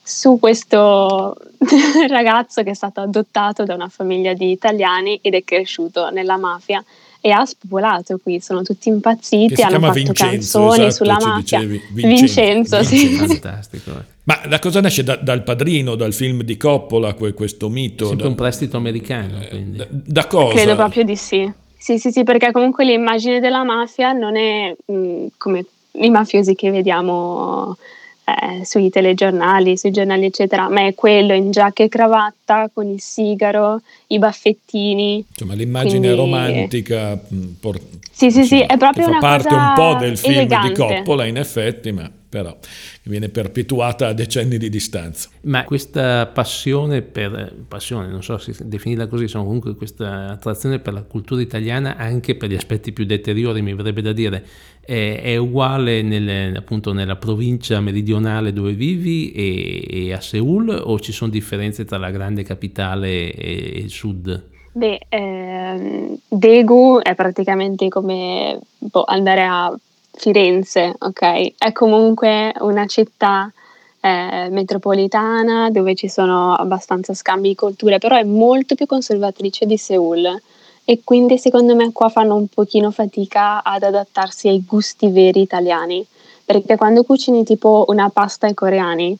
su 0.03 0.37
questo 0.39 1.37
ragazzo 2.09 2.63
che 2.63 2.71
è 2.71 2.73
stato 2.73 2.99
adottato 2.99 3.63
da 3.63 3.75
una 3.75 3.87
famiglia 3.87 4.33
di 4.33 4.51
italiani 4.51 5.19
ed 5.21 5.35
è 5.35 5.43
cresciuto 5.45 6.09
nella 6.09 6.35
mafia 6.35 6.83
e 7.21 7.31
ha 7.31 7.45
spopolato 7.45 8.19
qui, 8.21 8.41
sono 8.41 8.61
tutti 8.61 8.89
impazziti, 8.89 9.61
hanno 9.61 9.79
fatto 9.79 9.93
Vincenzo, 9.93 10.59
canzoni 10.59 10.85
esatto, 10.85 10.91
sulla 10.93 11.17
mafia. 11.19 11.59
Dicevi, 11.59 11.81
Vincenzo, 11.91 12.79
Vincenzo, 12.79 12.83
sì. 12.83 13.07
Fantastico. 13.15 13.91
Eh. 13.91 14.15
Ma 14.23 14.41
da 14.47 14.59
cosa 14.59 14.81
nasce? 14.81 15.03
Da, 15.03 15.15
dal 15.15 15.43
padrino, 15.43 15.95
dal 15.95 16.13
film 16.13 16.43
di 16.43 16.57
Coppola, 16.57 17.13
questo 17.13 17.69
mito? 17.69 18.03
È 18.03 18.07
sempre 18.07 18.23
da, 18.23 18.29
un 18.29 18.35
prestito 18.35 18.77
americano. 18.77 19.41
Eh, 19.41 19.63
da, 19.63 19.87
da 19.89 20.27
cosa? 20.27 20.53
Credo 20.53 20.75
proprio 20.75 21.03
di 21.03 21.15
sì. 21.15 21.51
Sì, 21.77 21.99
sì, 21.99 22.11
sì, 22.11 22.23
perché 22.23 22.51
comunque 22.51 22.83
l'immagine 22.85 23.39
della 23.39 23.63
mafia 23.63 24.11
non 24.11 24.35
è 24.35 24.75
mh, 24.85 24.93
mm, 24.93 25.27
come 25.37 25.65
i 25.99 26.09
mafiosi 26.09 26.55
che 26.55 26.71
vediamo 26.71 27.77
eh, 28.23 28.65
sui 28.65 28.89
telegiornali, 28.89 29.77
sui 29.77 29.91
giornali, 29.91 30.25
eccetera, 30.25 30.69
ma 30.69 30.85
è 30.85 30.93
quello 30.93 31.33
in 31.33 31.51
giacca 31.51 31.83
e 31.83 31.89
cravatta 31.89 32.69
con 32.73 32.87
il 32.87 32.99
sigaro, 32.99 33.81
i 34.07 34.19
baffettini. 34.19 35.25
Insomma, 35.29 35.53
l'immagine 35.53 36.13
quindi... 36.13 36.17
romantica. 36.17 37.19
Mm, 37.33 37.51
por... 37.59 37.79
Sì, 38.17 38.31
sì, 38.31 38.45
sì, 38.45 38.61
è 38.61 38.77
proprio 38.77 39.09
una 39.09 39.19
parte 39.19 39.53
un 39.53 39.73
po' 39.75 39.95
del 39.99 40.17
film 40.17 40.37
elegante. 40.37 40.69
di 40.69 40.73
Coppola, 40.73 41.25
in 41.25 41.37
effetti, 41.37 41.91
ma 41.91 42.11
però 42.27 42.57
viene 43.03 43.29
perpetuata 43.29 44.07
a 44.07 44.13
decenni 44.13 44.57
di 44.57 44.69
distanza. 44.69 45.29
Ma 45.41 45.63
questa 45.65 46.25
passione 46.25 47.03
per, 47.03 47.53
passione, 47.67 48.07
non 48.07 48.23
so 48.23 48.39
se 48.39 48.55
definirla 48.65 49.05
così, 49.05 49.27
sono 49.27 49.43
comunque 49.43 49.75
questa 49.75 50.31
attrazione 50.31 50.79
per 50.79 50.93
la 50.93 51.03
cultura 51.03 51.41
italiana 51.41 51.95
anche 51.95 52.33
per 52.33 52.49
gli 52.49 52.55
aspetti 52.55 52.91
più 52.91 53.05
deteriori, 53.05 53.61
mi 53.61 53.75
verrebbe 53.75 54.01
da 54.01 54.13
dire, 54.13 54.43
è, 54.81 55.21
è 55.21 55.35
uguale 55.35 56.01
nelle, 56.01 56.53
appunto 56.55 56.93
nella 56.93 57.17
provincia 57.17 57.79
meridionale 57.81 58.51
dove 58.51 58.73
vivi 58.73 59.31
e, 59.31 60.07
e, 60.07 60.13
a 60.13 60.21
Seoul 60.21 60.69
o 60.69 60.99
ci 60.99 61.11
sono 61.11 61.29
differenze 61.29 61.85
tra 61.85 61.99
la 61.99 62.09
grande 62.09 62.41
capitale 62.41 63.31
e, 63.31 63.73
il 63.75 63.91
sud? 63.91 64.55
Beh, 64.77 64.99
ehm, 65.09 66.15
Daegu 66.27 66.99
è 67.01 67.15
praticamente 67.15 67.87
come 67.89 68.59
boh, 68.77 69.05
andare 69.05 69.43
a 69.43 69.75
Firenze, 70.11 70.93
ok? 70.99 71.53
È 71.57 71.71
comunque 71.71 72.53
una 72.59 72.85
città 72.85 73.51
eh, 73.99 74.49
metropolitana 74.51 75.71
dove 75.71 75.95
ci 75.95 76.07
sono 76.07 76.53
abbastanza 76.53 77.15
scambi 77.15 77.47
di 77.49 77.55
culture, 77.55 77.97
però 77.97 78.17
è 78.17 78.23
molto 78.23 78.75
più 78.75 78.85
conservatrice 78.85 79.65
di 79.65 79.77
Seoul 79.77 80.39
e 80.85 81.01
quindi 81.03 81.39
secondo 81.39 81.73
me 81.75 81.91
qua 81.91 82.09
fanno 82.09 82.35
un 82.35 82.47
pochino 82.47 82.91
fatica 82.91 83.63
ad 83.63 83.81
adattarsi 83.81 84.47
ai 84.47 84.63
gusti 84.63 85.09
veri 85.09 85.41
italiani, 85.41 86.05
perché 86.45 86.75
quando 86.75 87.03
cucini 87.03 87.43
tipo 87.43 87.85
una 87.87 88.09
pasta 88.09 88.45
ai 88.45 88.53
coreani 88.53 89.17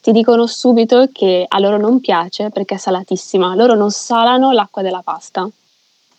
ti 0.00 0.12
dicono 0.12 0.46
subito 0.46 1.08
che 1.12 1.44
a 1.46 1.58
loro 1.58 1.76
non 1.76 2.00
piace 2.00 2.50
perché 2.50 2.76
è 2.76 2.78
salatissima, 2.78 3.54
loro 3.54 3.74
non 3.74 3.90
salano 3.90 4.52
l'acqua 4.52 4.82
della 4.82 5.02
pasta. 5.02 5.48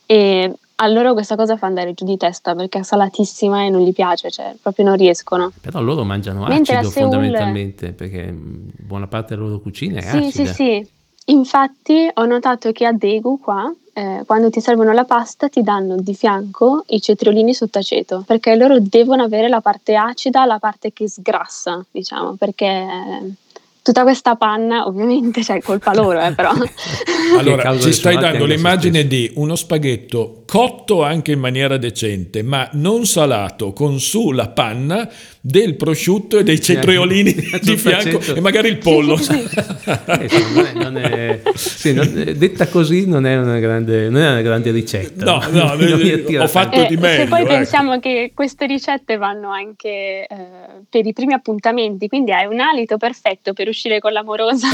E 0.06 0.54
a 0.76 0.88
loro 0.88 1.14
questa 1.14 1.36
cosa 1.36 1.58
fa 1.58 1.68
andare 1.68 1.94
giù 1.94 2.06
di 2.06 2.18
testa 2.18 2.56
perché 2.56 2.80
è 2.80 2.84
salatissima 2.84 3.64
e 3.64 3.70
non 3.70 3.82
gli 3.82 3.94
piace, 3.94 4.32
cioè 4.32 4.56
proprio 4.62 4.86
non 4.86 4.98
riescono. 4.98 5.52
Però 5.62 5.80
loro 5.80 6.04
mangiano 6.04 6.46
Mentre 6.46 6.76
acido 6.76 6.92
Seoul... 6.92 7.12
fondamentalmente 7.12 7.92
perché 7.92 8.34
buona 8.34 9.08
parte 9.08 9.36
della 9.36 9.48
loro 9.48 9.60
cucina 9.60 10.00
è 10.00 10.02
sì, 10.02 10.18
acida. 10.18 10.32
Sì, 10.32 10.46
sì, 10.46 10.54
sì. 10.54 10.90
Infatti 11.26 12.10
ho 12.12 12.26
notato 12.26 12.72
che 12.72 12.86
a 12.86 12.94
Daegu 12.94 13.40
qua, 13.40 13.72
eh, 13.94 14.24
quando 14.26 14.50
ti 14.50 14.60
servono 14.60 14.92
la 14.92 15.06
pasta, 15.06 15.50
ti 15.50 15.62
danno 15.62 15.96
di 15.98 16.16
fianco 16.16 16.84
i 16.88 17.00
cetriolini 17.00 17.54
sott'aceto, 17.54 18.24
perché 18.26 18.56
loro 18.56 18.80
devono 18.80 19.24
avere 19.24 19.48
la 19.48 19.62
parte 19.62 19.96
acida, 19.96 20.46
la 20.46 20.58
parte 20.58 20.92
che 20.92 21.08
sgrassa, 21.08 21.86
diciamo, 21.92 22.34
perché 22.34 23.36
tutta 23.84 24.04
questa 24.04 24.36
panna, 24.36 24.86
ovviamente 24.86 25.42
c'è 25.42 25.62
colpa 25.62 25.94
loro, 25.94 26.22
eh, 26.22 26.34
però. 26.34 26.52
allora, 27.38 27.78
ci 27.80 27.92
stai 27.92 28.18
dando 28.18 28.46
l'immagine 28.46 29.08
di 29.08 29.32
uno 29.36 29.56
spaghetto 29.56 30.44
cotto 30.46 31.04
anche 31.04 31.32
in 31.32 31.40
maniera 31.40 31.78
decente, 31.78 32.44
ma 32.44 32.70
non 32.74 33.06
salato, 33.06 33.74
con 33.74 34.00
su 34.00 34.32
la 34.32 34.50
panna 34.50 35.10
del 35.44 35.76
prosciutto 35.76 36.38
e 36.38 36.44
dei 36.44 36.62
cetriolini 36.62 37.34
di 37.62 37.76
fianco 37.76 38.22
e 38.36 38.40
magari 38.40 38.70
il 38.70 38.78
pollo. 38.78 39.18
Sì, 39.32 39.48
sì, 40.28 40.42
sì. 40.42 40.78
non 40.78 40.98
è, 40.98 41.42
sì, 41.54 41.94
non, 41.94 42.34
detta 42.36 42.68
così 42.68 43.08
non 43.08 43.26
è 43.26 43.38
una 43.38 43.60
grande, 43.60 44.10
non 44.10 44.22
è 44.22 44.30
una 44.30 44.42
grande 44.42 44.72
ricetta. 44.72 45.26
No, 45.26 45.42
no, 45.50 45.72
ho 46.42 46.48
fatto 46.48 46.84
eh, 46.84 46.88
di 46.88 46.98
meglio. 46.98 47.24
E 47.24 47.28
poi 47.28 47.42
ecco. 47.42 47.50
pensiamo 47.50 48.00
che 48.00 48.32
queste 48.34 48.66
ricette 48.66 49.18
vanno 49.18 49.50
anche 49.50 50.26
eh, 50.28 50.28
per 50.90 51.06
i 51.06 51.14
primi 51.14 51.34
appuntamenti, 51.34 52.08
quindi 52.08 52.32
hai 52.32 52.46
un 52.46 52.60
alito 52.60 52.98
perfetto 52.98 53.54
per 53.54 53.68
uscire 53.68 54.00
con 54.00 54.12
l'amorosa. 54.12 54.68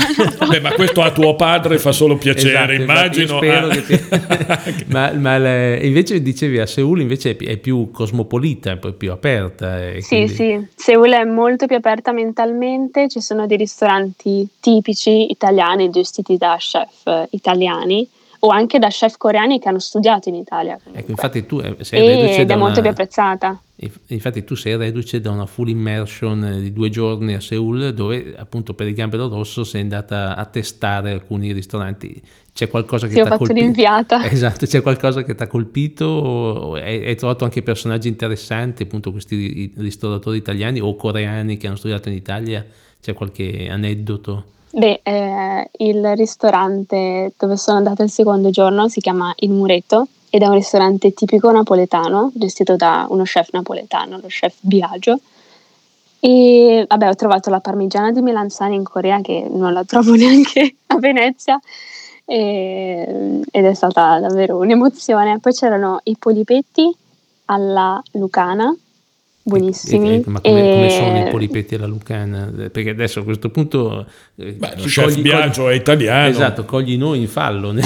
Beh, 0.47 0.59
ma 0.59 0.71
questo 0.71 1.01
a 1.01 1.11
tuo 1.11 1.35
padre 1.35 1.77
fa 1.77 1.91
solo 1.91 2.17
piacere, 2.17 2.75
esatto, 2.75 2.81
immagino. 2.81 3.37
Spero 3.37 3.67
ah. 3.67 3.75
ti... 3.75 4.85
ma, 4.87 5.11
ma 5.13 5.37
le, 5.37 5.79
invece 5.83 6.21
dicevi 6.21 6.59
a 6.59 6.65
Seul 6.65 7.01
invece 7.01 7.35
è 7.37 7.57
più 7.57 7.91
cosmopolita, 7.91 8.71
è 8.71 8.93
più 8.93 9.11
aperta. 9.11 9.79
sì, 9.99 10.07
quindi... 10.07 10.33
sì 10.33 10.56
Seul 10.75 11.11
è 11.11 11.23
molto 11.23 11.65
più 11.65 11.75
aperta 11.75 12.11
mentalmente, 12.11 13.07
ci 13.07 13.21
sono 13.21 13.47
dei 13.47 13.57
ristoranti 13.57 14.47
tipici 14.59 15.31
italiani 15.31 15.89
gestiti 15.89 16.37
da 16.37 16.55
chef 16.57 17.27
italiani 17.31 18.07
o 18.39 18.49
anche 18.49 18.79
da 18.79 18.87
chef 18.87 19.17
coreani 19.17 19.59
che 19.59 19.69
hanno 19.69 19.79
studiato 19.79 20.29
in 20.29 20.35
Italia. 20.35 20.77
Ecco, 20.91 21.11
infatti 21.11 21.45
tu 21.45 21.59
eh, 21.59 21.83
sei 21.83 22.39
ed 22.39 22.49
è 22.49 22.55
molto 22.55 22.79
una... 22.79 22.81
più 22.81 22.89
apprezzata. 22.89 23.59
Infatti 24.07 24.43
tu 24.43 24.55
sei 24.55 24.75
reduce 24.75 25.21
da 25.21 25.29
una 25.29 25.45
full 25.45 25.67
immersion 25.67 26.61
di 26.61 26.73
due 26.73 26.89
giorni 26.89 27.35
a 27.35 27.39
Seoul 27.39 27.93
dove 27.93 28.33
appunto 28.35 28.73
per 28.73 28.87
il 28.87 28.95
Gambero 28.95 29.27
Rosso 29.27 29.63
sei 29.63 29.81
andata 29.81 30.35
a 30.35 30.45
testare 30.45 31.11
alcuni 31.11 31.51
ristoranti. 31.51 32.19
C'è 32.53 32.69
qualcosa 32.69 33.05
che 33.05 33.13
ti 33.13 33.19
ha 33.19 33.37
colpito? 33.37 33.53
l'inviata. 33.53 34.23
Esatto, 34.31 34.65
c'è 34.65 34.81
qualcosa 34.81 35.23
che 35.23 35.35
ti 35.35 35.43
ha 35.43 35.47
colpito? 35.47 36.73
Hai, 36.73 37.05
hai, 37.05 37.15
trovato 37.15 37.43
anche 37.43 37.61
personaggi 37.61 38.07
interessanti, 38.07 38.81
appunto 38.81 39.11
questi 39.11 39.71
ristoratori 39.77 40.37
italiani 40.37 40.79
o 40.79 40.95
coreani 40.95 41.57
che 41.57 41.67
hanno 41.67 41.75
studiato 41.75 42.09
in 42.09 42.15
Italia? 42.15 42.65
C'è 43.07 43.13
qualche 43.13 43.69
aneddoto? 43.71 44.43
Beh, 44.71 44.99
eh, 45.01 45.69
il 45.77 46.13
ristorante 46.17 47.31
dove 47.37 47.55
sono 47.55 47.77
andata 47.77 48.03
il 48.03 48.09
secondo 48.09 48.49
giorno 48.49 48.89
si 48.89 48.99
chiama 48.99 49.33
Il 49.37 49.51
Muretto 49.51 50.07
ed 50.29 50.41
è 50.41 50.45
un 50.45 50.55
ristorante 50.55 51.13
tipico 51.13 51.49
napoletano, 51.49 52.33
gestito 52.33 52.75
da 52.75 53.07
uno 53.09 53.23
chef 53.23 53.51
napoletano, 53.53 54.19
lo 54.21 54.27
chef 54.27 54.55
Biagio. 54.59 55.21
E 56.19 56.85
vabbè, 56.85 57.07
ho 57.07 57.15
trovato 57.15 57.49
la 57.49 57.61
parmigiana 57.61 58.11
di 58.11 58.21
melanzane 58.21 58.75
in 58.75 58.83
Corea 58.83 59.21
che 59.21 59.47
non 59.49 59.71
la 59.71 59.85
trovo 59.85 60.11
neanche 60.19 60.75
a 60.87 60.97
Venezia 60.97 61.57
e, 62.25 63.39
ed 63.49 63.65
è 63.65 63.73
stata 63.73 64.19
davvero 64.19 64.57
un'emozione. 64.57 65.39
Poi 65.39 65.53
c'erano 65.53 66.01
i 66.03 66.17
polipetti 66.19 66.93
alla 67.45 68.03
Lucana 68.11 68.75
buonissimi. 69.47 70.15
E, 70.15 70.23
ma 70.25 70.41
come, 70.41 70.69
e... 70.69 70.73
come, 70.73 70.89
sono 70.89 71.27
i 71.27 71.29
polipetti 71.29 71.75
alla 71.75 71.87
Lucana? 71.87 72.51
Perché 72.71 72.89
adesso 72.89 73.21
a 73.21 73.23
questo 73.23 73.49
punto... 73.49 74.05
Eh, 74.35 74.53
Beh, 74.53 74.73
lo 74.77 74.83
chef 74.83 75.05
cogli, 75.05 75.21
Biagio 75.21 75.63
cogli, 75.63 75.73
è 75.73 75.75
italiano. 75.75 76.27
Esatto, 76.27 76.65
cogli 76.65 76.97
noi 76.97 77.21
in 77.21 77.27
fallo. 77.27 77.73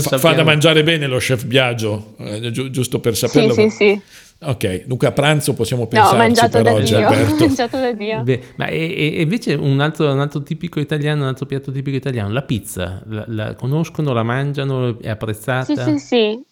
fa, 0.00 0.18
fa, 0.18 0.32
da 0.32 0.44
mangiare 0.44 0.82
bene 0.82 1.06
lo 1.06 1.18
chef 1.18 1.44
Biagio, 1.44 2.14
eh, 2.18 2.50
gi- 2.50 2.70
giusto 2.70 2.98
per 3.00 3.16
saperlo. 3.16 3.52
Sì, 3.52 3.70
sì, 3.70 3.76
sì. 3.76 4.00
Ok, 4.40 4.84
dunque 4.86 5.08
a 5.08 5.12
pranzo 5.12 5.52
possiamo 5.52 5.88
pensare 5.88 6.16
no, 6.16 6.22
mangiato 6.22 6.62
per 6.62 6.62
da 6.62 6.72
oggi, 6.72 6.94
Dio. 6.94 7.06
Alberto. 7.08 7.44
mangiato 7.44 7.78
da 7.78 7.92
Dio. 7.92 8.22
Beh, 8.22 8.40
ma 8.56 8.66
e, 8.66 9.16
e 9.16 9.20
invece 9.22 9.54
un 9.54 9.80
altro, 9.80 10.12
un 10.12 10.20
altro, 10.20 10.42
tipico 10.42 10.78
italiano, 10.78 11.22
un 11.22 11.28
altro 11.28 11.46
piatto 11.46 11.72
tipico 11.72 11.96
italiano, 11.96 12.32
la 12.32 12.42
pizza, 12.42 13.02
la, 13.06 13.24
la 13.26 13.54
conoscono, 13.54 14.12
la 14.12 14.22
mangiano, 14.22 14.96
è 15.00 15.08
apprezzata? 15.08 15.64
Sì, 15.64 15.74
sì, 15.76 15.98
sì. 15.98 16.42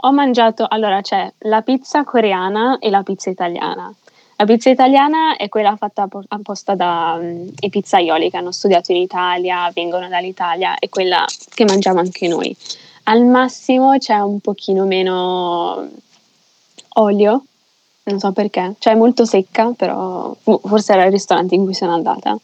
Ho 0.00 0.12
mangiato, 0.12 0.66
allora 0.68 1.00
c'è 1.00 1.32
la 1.38 1.62
pizza 1.62 2.04
coreana 2.04 2.78
e 2.78 2.90
la 2.90 3.02
pizza 3.02 3.30
italiana. 3.30 3.92
La 4.36 4.44
pizza 4.44 4.68
italiana 4.68 5.36
è 5.36 5.48
quella 5.48 5.76
fatta 5.76 6.08
apposta 6.28 6.74
dai 6.74 7.54
um, 7.60 7.70
pizzaioli 7.70 8.28
che 8.30 8.36
hanno 8.36 8.50
studiato 8.50 8.90
in 8.90 8.98
Italia, 8.98 9.70
vengono 9.72 10.08
dall'Italia, 10.08 10.76
è 10.76 10.88
quella 10.88 11.24
che 11.54 11.64
mangiamo 11.64 12.00
anche 12.00 12.26
noi. 12.26 12.54
Al 13.04 13.24
massimo 13.24 13.96
c'è 13.96 14.18
un 14.18 14.40
pochino 14.40 14.84
meno 14.84 15.88
olio, 16.94 17.44
non 18.04 18.18
so 18.18 18.32
perché, 18.32 18.74
cioè 18.80 18.94
è 18.94 18.96
molto 18.96 19.24
secca, 19.24 19.72
però 19.76 20.34
forse 20.42 20.92
era 20.92 21.04
il 21.04 21.12
ristorante 21.12 21.54
in 21.54 21.64
cui 21.64 21.74
sono 21.74 21.92
andata. 21.92 22.36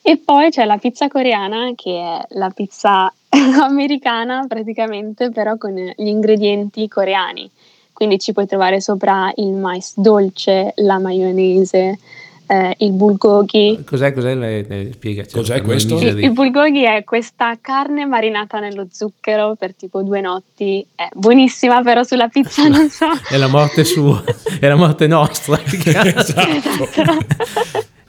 E 0.00 0.16
poi 0.16 0.48
c'è 0.48 0.64
la 0.64 0.78
pizza 0.78 1.08
coreana, 1.08 1.72
che 1.76 2.00
è 2.00 2.24
la 2.30 2.48
pizza 2.48 3.12
americana 3.62 4.44
praticamente, 4.48 5.30
però 5.30 5.56
con 5.56 5.72
gli 5.74 6.06
ingredienti 6.06 6.88
coreani. 6.88 7.50
Quindi 7.92 8.18
ci 8.18 8.32
puoi 8.32 8.46
trovare 8.46 8.80
sopra 8.80 9.30
il 9.36 9.52
mais 9.52 9.92
dolce, 9.96 10.72
la 10.76 10.98
maionese, 10.98 11.98
eh, 12.50 12.74
il 12.78 12.92
bulgogi. 12.92 13.80
Cos'è? 13.86 14.12
Cos'è? 14.12 14.34
Le, 14.34 14.64
le, 14.66 14.90
spiegaci. 14.92 15.36
Cos'è 15.36 15.62
questo? 15.62 16.00
Il, 16.00 16.18
il 16.18 16.32
bulgogi 16.32 16.82
è 16.82 17.04
questa 17.04 17.56
carne 17.60 18.06
marinata 18.06 18.58
nello 18.58 18.88
zucchero 18.90 19.54
per 19.54 19.74
tipo 19.74 20.02
due 20.02 20.20
notti. 20.20 20.84
È 20.94 21.08
buonissima, 21.12 21.82
però 21.82 22.02
sulla 22.02 22.28
pizza 22.28 22.66
non 22.66 22.88
so. 22.88 23.06
è 23.30 23.36
la 23.36 23.48
morte 23.48 23.84
sua, 23.84 24.24
è 24.58 24.66
la 24.66 24.76
morte 24.76 25.06
nostra. 25.06 25.60
esatto. 25.62 26.88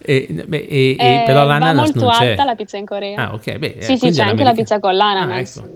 E, 0.03 0.27
beh, 0.47 0.57
e, 0.57 0.95
e 0.99 1.23
però 1.25 1.45
l'ananas 1.45 1.93
molto 1.93 1.99
non 2.01 2.11
c'è. 2.11 2.29
alta 2.31 2.43
la 2.43 2.55
pizza 2.55 2.77
in 2.77 2.85
Corea. 2.85 3.27
Ah, 3.27 3.33
ok. 3.33 3.57
Beh, 3.57 3.75
sì, 3.79 3.97
sì, 3.97 4.11
c'è 4.11 4.23
anche 4.23 4.43
la 4.43 4.53
pizza 4.53 4.79
con 4.79 4.95
l'ananas. 4.95 5.57
Ah, 5.57 5.61
ecco. 5.61 5.69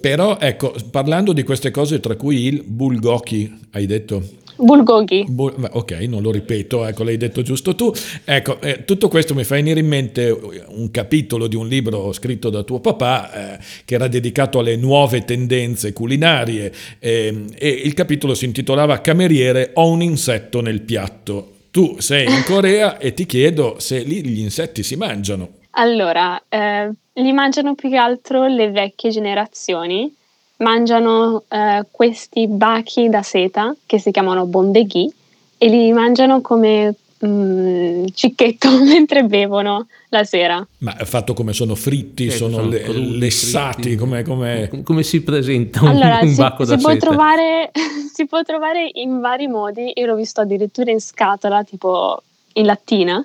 Però 0.00 0.38
ecco, 0.38 0.74
parlando 0.90 1.32
di 1.32 1.42
queste 1.42 1.70
cose, 1.70 2.00
tra 2.00 2.16
cui 2.16 2.46
il 2.46 2.62
bulgogi, 2.64 3.52
hai 3.72 3.86
detto? 3.86 4.22
Bulgogi. 4.56 5.24
Bu- 5.26 5.54
ok, 5.70 5.92
non 6.08 6.22
lo 6.22 6.30
ripeto, 6.30 6.86
ecco, 6.86 7.02
l'hai 7.02 7.16
detto 7.16 7.42
giusto 7.42 7.74
tu. 7.74 7.92
Ecco, 8.24 8.60
eh, 8.60 8.84
tutto 8.84 9.08
questo 9.08 9.34
mi 9.34 9.44
fa 9.44 9.54
venire 9.56 9.80
in 9.80 9.86
mente 9.86 10.30
un 10.68 10.90
capitolo 10.90 11.46
di 11.48 11.56
un 11.56 11.66
libro 11.66 12.12
scritto 12.12 12.50
da 12.50 12.62
tuo 12.62 12.80
papà 12.80 13.54
eh, 13.54 13.58
che 13.84 13.94
era 13.94 14.06
dedicato 14.06 14.58
alle 14.58 14.76
nuove 14.76 15.24
tendenze 15.24 15.92
culinarie 15.92 16.72
eh, 16.98 17.44
e 17.56 17.68
il 17.68 17.94
capitolo 17.94 18.34
si 18.34 18.44
intitolava 18.44 19.00
Cameriere, 19.00 19.70
ho 19.74 19.88
un 19.88 20.02
insetto 20.02 20.60
nel 20.60 20.82
piatto. 20.82 21.54
Tu 21.70 22.00
sei 22.00 22.24
in 22.26 22.42
Corea 22.44 22.98
e 22.98 23.14
ti 23.14 23.26
chiedo 23.26 23.76
se 23.78 24.00
lì 24.00 24.26
gli 24.26 24.40
insetti 24.40 24.82
si 24.82 24.96
mangiano. 24.96 25.48
Allora, 25.72 26.42
eh, 26.48 26.90
li 27.12 27.32
mangiano 27.32 27.76
più 27.76 27.88
che 27.88 27.96
altro 27.96 28.48
le 28.48 28.70
vecchie 28.70 29.10
generazioni, 29.10 30.12
mangiano 30.56 31.44
eh, 31.48 31.86
questi 31.90 32.48
bachi 32.48 33.08
da 33.08 33.22
seta 33.22 33.74
che 33.86 34.00
si 34.00 34.10
chiamano 34.10 34.46
bondeghi 34.46 35.12
e 35.58 35.68
li 35.68 35.92
mangiano 35.92 36.40
come 36.40 36.94
mm, 37.26 38.06
cicchetto 38.14 38.70
mentre 38.84 39.24
bevono 39.24 39.86
la 40.08 40.24
sera. 40.24 40.66
Ma 40.78 40.96
è 40.96 41.04
fatto 41.04 41.34
come 41.34 41.52
sono 41.52 41.74
fritti, 41.74 42.30
Sì, 42.30 42.36
sono, 42.36 42.56
sono 42.56 42.68
le- 42.68 42.82
crudi, 42.82 43.18
lessati, 43.18 43.82
fritti. 43.82 43.96
come... 43.96 44.22
come... 44.22 44.82
Come 44.82 45.02
si 45.02 45.22
presenta 45.22 45.82
un, 45.82 45.88
Allora, 45.88 46.18
un 46.22 46.28
si, 46.28 46.40
bacco 46.40 46.64
da 46.64 46.76
si 46.76 46.82
può 46.82 46.96
trovare, 46.96 47.70
si 48.12 48.26
può 48.26 48.42
trovare 48.42 48.90
in 48.94 49.20
vari 49.20 49.46
modi, 49.46 49.92
io 49.94 50.06
l'ho 50.06 50.16
visto 50.16 50.40
addirittura 50.40 50.90
in 50.90 51.00
scatola, 51.00 51.62
tipo 51.64 52.22
in 52.54 52.66
lattina, 52.66 53.24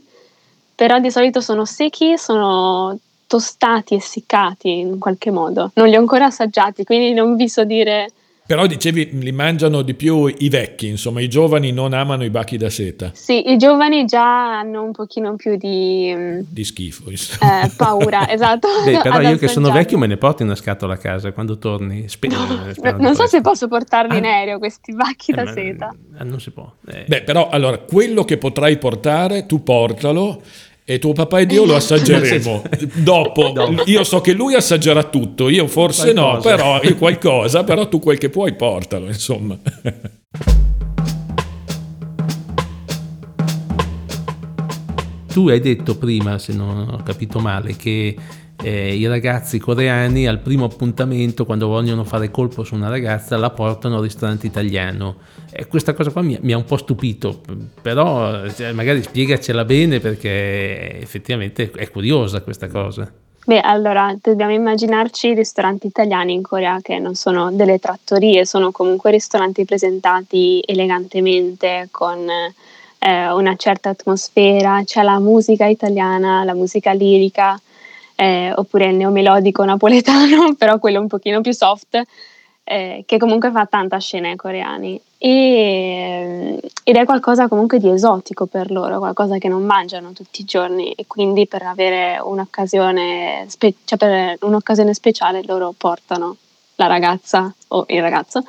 però 0.75 0.99
di 0.99 1.09
solito 1.09 1.41
sono 1.41 1.65
secchi, 1.65 2.17
sono 2.17 2.97
tostati, 3.27 3.95
essiccati 3.95 4.69
in 4.69 4.99
qualche 4.99 5.31
modo. 5.31 5.71
Non 5.75 5.87
li 5.87 5.95
ho 5.95 5.99
ancora 5.99 6.25
assaggiati, 6.25 6.83
quindi 6.83 7.13
non 7.13 7.35
vi 7.35 7.49
so 7.49 7.63
dire... 7.63 8.09
Però 8.47 8.67
dicevi 8.67 9.09
li 9.23 9.31
mangiano 9.31 9.81
di 9.81 9.95
più 9.95 10.27
i 10.27 10.49
vecchi, 10.49 10.87
insomma 10.87 11.19
i 11.19 11.27
giovani 11.27 11.71
non 11.71 11.93
amano 11.93 12.23
i 12.23 12.29
bachi 12.29 12.57
da 12.57 12.69
seta, 12.69 13.09
Sì, 13.13 13.49
i 13.49 13.57
giovani 13.57 14.05
già 14.05 14.59
hanno 14.59 14.83
un 14.83 14.91
pochino 14.91 15.35
più 15.35 15.55
di 15.55 16.13
di 16.47 16.63
schifo. 16.63 17.09
insomma. 17.09 17.63
eh, 17.63 17.71
paura, 17.75 18.29
esatto. 18.29 18.67
Beh, 18.85 18.99
però 19.01 19.19
io 19.21 19.37
che 19.37 19.47
sono 19.47 19.71
vecchio 19.71 19.97
me 19.97 20.05
ne 20.05 20.17
porto 20.17 20.43
una 20.43 20.53
scatola 20.53 20.93
a 20.93 20.97
casa 20.97 21.31
quando 21.31 21.57
torni. 21.57 22.07
Spe- 22.07 22.29
spero 22.29 22.97
di 22.97 23.03
Non 23.03 23.15
so 23.15 23.23
se 23.25 23.41
presto. 23.41 23.41
posso 23.41 23.67
portarli 23.67 24.17
in 24.17 24.25
Ah. 24.25 24.29
aereo 24.29 24.59
questi 24.59 24.93
bacchi 24.93 25.31
Eh, 25.31 25.35
da 25.35 25.45
seta. 25.51 25.95
eh, 26.19 26.23
non 26.23 26.39
si 26.39 26.51
può. 26.51 26.71
Eh, 26.87 27.05
Beh, 27.07 27.23
però 27.23 27.49
allora 27.49 27.79
quello 27.79 28.23
che 28.25 28.37
potrai 28.37 28.77
portare, 28.77 29.47
tu 29.47 29.63
portalo 29.63 30.41
e 30.87 30.99
tuo 30.99 31.13
papà 31.13 31.39
ed 31.39 31.51
io 31.51 31.65
lo 31.65 31.75
assaggeremo. 31.75 32.61
Dopo, 32.93 33.49
Dopo. 33.53 33.81
io 33.85 34.03
so 34.03 34.21
che 34.21 34.33
lui 34.33 34.53
assaggerà 34.53 35.03
tutto, 35.03 35.49
io 35.49 35.65
forse 35.65 36.13
no, 36.13 36.37
Qualcosa. 36.39 36.55
però 36.55 36.79
io 36.83 36.95
qualcosa, 36.95 37.63
però 37.63 37.89
tu 37.89 37.99
quel 37.99 38.19
che 38.19 38.29
puoi 38.29 38.53
portalo, 38.53 39.07
insomma. 39.07 39.57
Tu 45.33 45.49
hai 45.49 45.59
detto 45.59 45.97
prima, 45.97 46.37
se 46.37 46.53
non 46.53 46.87
ho 46.91 47.03
capito 47.03 47.39
male, 47.39 47.75
che 47.75 48.15
eh, 48.65 48.95
i 48.95 49.05
ragazzi 49.05 49.59
coreani 49.59 50.25
al 50.25 50.39
primo 50.39 50.65
appuntamento, 50.65 51.45
quando 51.45 51.67
vogliono 51.67 52.03
fare 52.03 52.31
colpo 52.31 52.63
su 52.63 52.73
una 52.73 52.89
ragazza, 52.89 53.37
la 53.37 53.51
portano 53.51 53.97
al 53.97 54.01
ristorante 54.01 54.47
italiano. 54.47 55.17
E 55.51 55.67
questa 55.67 55.93
cosa 55.93 56.09
qua 56.09 56.23
mi, 56.23 56.35
mi 56.41 56.51
ha 56.51 56.57
un 56.57 56.65
po' 56.65 56.77
stupito, 56.77 57.41
però 57.79 58.49
cioè, 58.49 58.71
magari 58.71 59.03
spiegacela 59.03 59.65
bene 59.65 59.99
perché 59.99 60.99
effettivamente 60.99 61.69
è 61.75 61.91
curiosa 61.91 62.41
questa 62.41 62.67
cosa. 62.67 63.09
Beh, 63.45 63.59
allora 63.59 64.15
dobbiamo 64.19 64.53
immaginarci 64.53 65.27
i 65.27 65.35
ristoranti 65.35 65.85
italiani 65.85 66.33
in 66.33 66.41
Corea 66.41 66.79
che 66.81 66.97
non 66.97 67.13
sono 67.13 67.51
delle 67.51 67.77
trattorie, 67.77 68.47
sono 68.47 68.71
comunque 68.71 69.11
ristoranti 69.11 69.63
presentati 69.63 70.63
elegantemente 70.65 71.89
con 71.91 72.27
eh, 72.27 73.31
una 73.31 73.55
certa 73.55 73.89
atmosfera, 73.89 74.81
c'è 74.83 75.03
la 75.03 75.19
musica 75.19 75.67
italiana, 75.67 76.43
la 76.43 76.55
musica 76.55 76.93
lirica, 76.93 77.59
eh, 78.15 78.53
oppure 78.55 78.87
il 78.87 78.95
neomelodico 78.95 79.63
napoletano, 79.63 80.55
però 80.57 80.79
quello 80.79 80.99
un 80.99 81.07
pochino 81.07 81.41
più 81.41 81.51
soft, 81.51 82.01
eh, 82.63 83.03
che 83.05 83.17
comunque 83.17 83.51
fa 83.51 83.65
tanta 83.65 83.99
scena 83.99 84.29
ai 84.29 84.35
coreani. 84.35 84.99
E, 85.17 86.59
ed 86.83 86.95
è 86.95 87.05
qualcosa 87.05 87.47
comunque 87.47 87.79
di 87.79 87.89
esotico 87.89 88.45
per 88.45 88.71
loro, 88.71 88.99
qualcosa 88.99 89.37
che 89.37 89.47
non 89.47 89.63
mangiano 89.63 90.11
tutti 90.13 90.41
i 90.41 90.45
giorni 90.45 90.91
e 90.91 91.05
quindi 91.07 91.47
per 91.47 91.63
avere 91.63 92.19
un'occasione, 92.21 93.45
spe- 93.47 93.75
cioè 93.85 93.97
per 93.97 94.37
un'occasione 94.41 94.93
speciale 94.93 95.43
loro 95.45 95.73
portano 95.75 96.37
la 96.75 96.87
ragazza 96.87 97.53
o 97.69 97.85
il 97.89 98.01
ragazzo 98.01 98.43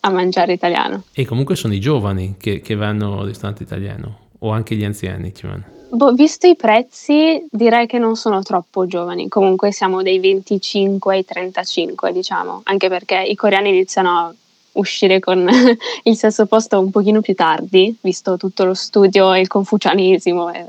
a 0.00 0.10
mangiare 0.10 0.52
italiano. 0.52 1.04
E 1.12 1.24
comunque 1.24 1.56
sono 1.56 1.74
i 1.74 1.80
giovani 1.80 2.36
che, 2.38 2.60
che 2.60 2.74
vanno 2.74 3.20
al 3.20 3.26
ristorante 3.26 3.62
italiano, 3.62 4.27
o 4.40 4.50
anche 4.50 4.74
gli 4.74 4.84
anziani 4.84 5.34
ci 5.34 5.46
vanno. 5.46 5.76
Boh, 5.90 6.12
visto 6.12 6.46
i 6.46 6.54
prezzi, 6.54 7.46
direi 7.50 7.86
che 7.86 7.98
non 7.98 8.14
sono 8.14 8.42
troppo 8.42 8.86
giovani. 8.86 9.28
Comunque 9.28 9.72
siamo 9.72 10.02
dai 10.02 10.18
25 10.18 11.14
ai 11.14 11.24
35, 11.24 12.12
diciamo, 12.12 12.60
anche 12.64 12.88
perché 12.88 13.22
i 13.22 13.34
coreani 13.34 13.70
iniziano 13.70 14.10
a 14.10 14.34
uscire 14.72 15.18
con 15.18 15.48
il 16.04 16.16
sesto 16.16 16.44
posto 16.44 16.78
un 16.78 16.90
pochino 16.90 17.22
più 17.22 17.34
tardi, 17.34 17.96
visto 18.02 18.36
tutto 18.36 18.64
lo 18.64 18.74
studio 18.74 19.32
e 19.32 19.40
il 19.40 19.48
confucianesimo. 19.48 20.52
e- 20.52 20.64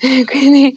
quindi, 0.24 0.74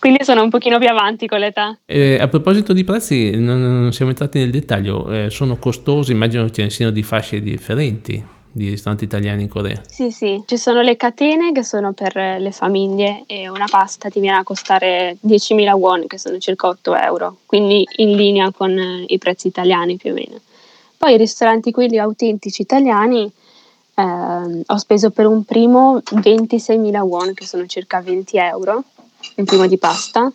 quindi 0.00 0.24
sono 0.24 0.42
un 0.42 0.50
pochino 0.50 0.78
più 0.80 0.88
avanti 0.88 1.28
con 1.28 1.38
l'età. 1.38 1.78
Eh, 1.86 2.18
a 2.20 2.26
proposito 2.26 2.72
di 2.72 2.82
prezzi, 2.82 3.30
non, 3.36 3.60
non 3.60 3.92
siamo 3.92 4.10
entrati 4.10 4.40
nel 4.40 4.50
dettaglio, 4.50 5.08
eh, 5.12 5.30
sono 5.30 5.56
costosi, 5.58 6.10
immagino 6.10 6.46
che 6.46 6.52
ce 6.52 6.62
ne 6.62 6.70
siano 6.70 6.90
di 6.90 7.04
fasce 7.04 7.40
differenti 7.40 8.36
di 8.58 8.68
ristoranti 8.68 9.04
italiani 9.04 9.42
in 9.42 9.48
Corea. 9.48 9.80
Sì, 9.88 10.10
sì, 10.10 10.42
ci 10.46 10.58
sono 10.58 10.82
le 10.82 10.96
catene 10.96 11.52
che 11.52 11.62
sono 11.62 11.92
per 11.92 12.14
le 12.16 12.50
famiglie 12.50 13.22
e 13.26 13.48
una 13.48 13.66
pasta 13.70 14.10
ti 14.10 14.20
viene 14.20 14.36
a 14.36 14.42
costare 14.42 15.16
10.000 15.20 15.72
won, 15.72 16.06
che 16.06 16.18
sono 16.18 16.38
circa 16.38 16.66
8 16.66 16.94
euro, 16.96 17.38
quindi 17.46 17.86
in 17.96 18.16
linea 18.16 18.50
con 18.50 18.76
eh, 18.76 19.04
i 19.06 19.18
prezzi 19.18 19.46
italiani 19.46 19.96
più 19.96 20.10
o 20.10 20.14
meno. 20.14 20.40
Poi 20.96 21.14
i 21.14 21.16
ristoranti, 21.16 21.70
quelli 21.70 21.98
autentici 21.98 22.62
italiani, 22.62 23.30
ehm, 23.94 24.62
ho 24.66 24.76
speso 24.76 25.10
per 25.10 25.26
un 25.26 25.44
primo 25.44 25.98
26.000 25.98 27.00
won, 27.00 27.34
che 27.34 27.46
sono 27.46 27.64
circa 27.66 28.00
20 28.00 28.36
euro, 28.36 28.82
un 29.36 29.44
primo 29.44 29.66
di 29.68 29.78
pasta, 29.78 30.30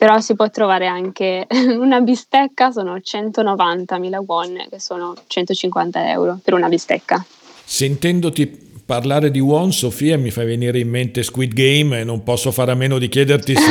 però 0.00 0.18
si 0.20 0.34
può 0.34 0.48
trovare 0.48 0.86
anche 0.86 1.46
una 1.78 2.00
bistecca, 2.00 2.70
sono 2.70 2.96
190.000 2.96 4.22
won, 4.24 4.66
che 4.70 4.80
sono 4.80 5.12
150 5.26 6.10
euro 6.10 6.38
per 6.42 6.54
una 6.54 6.68
bistecca. 6.68 7.22
Sentendoti 7.62 8.68
parlare 8.86 9.30
di 9.30 9.40
Won, 9.40 9.72
Sofia, 9.72 10.16
mi 10.16 10.30
fa 10.30 10.42
venire 10.42 10.78
in 10.78 10.88
mente 10.88 11.22
Squid 11.22 11.52
Game 11.52 12.00
e 12.00 12.04
non 12.04 12.22
posso 12.22 12.50
fare 12.50 12.72
a 12.72 12.74
meno 12.74 12.96
di 12.96 13.10
chiederti 13.10 13.54
se, 13.54 13.62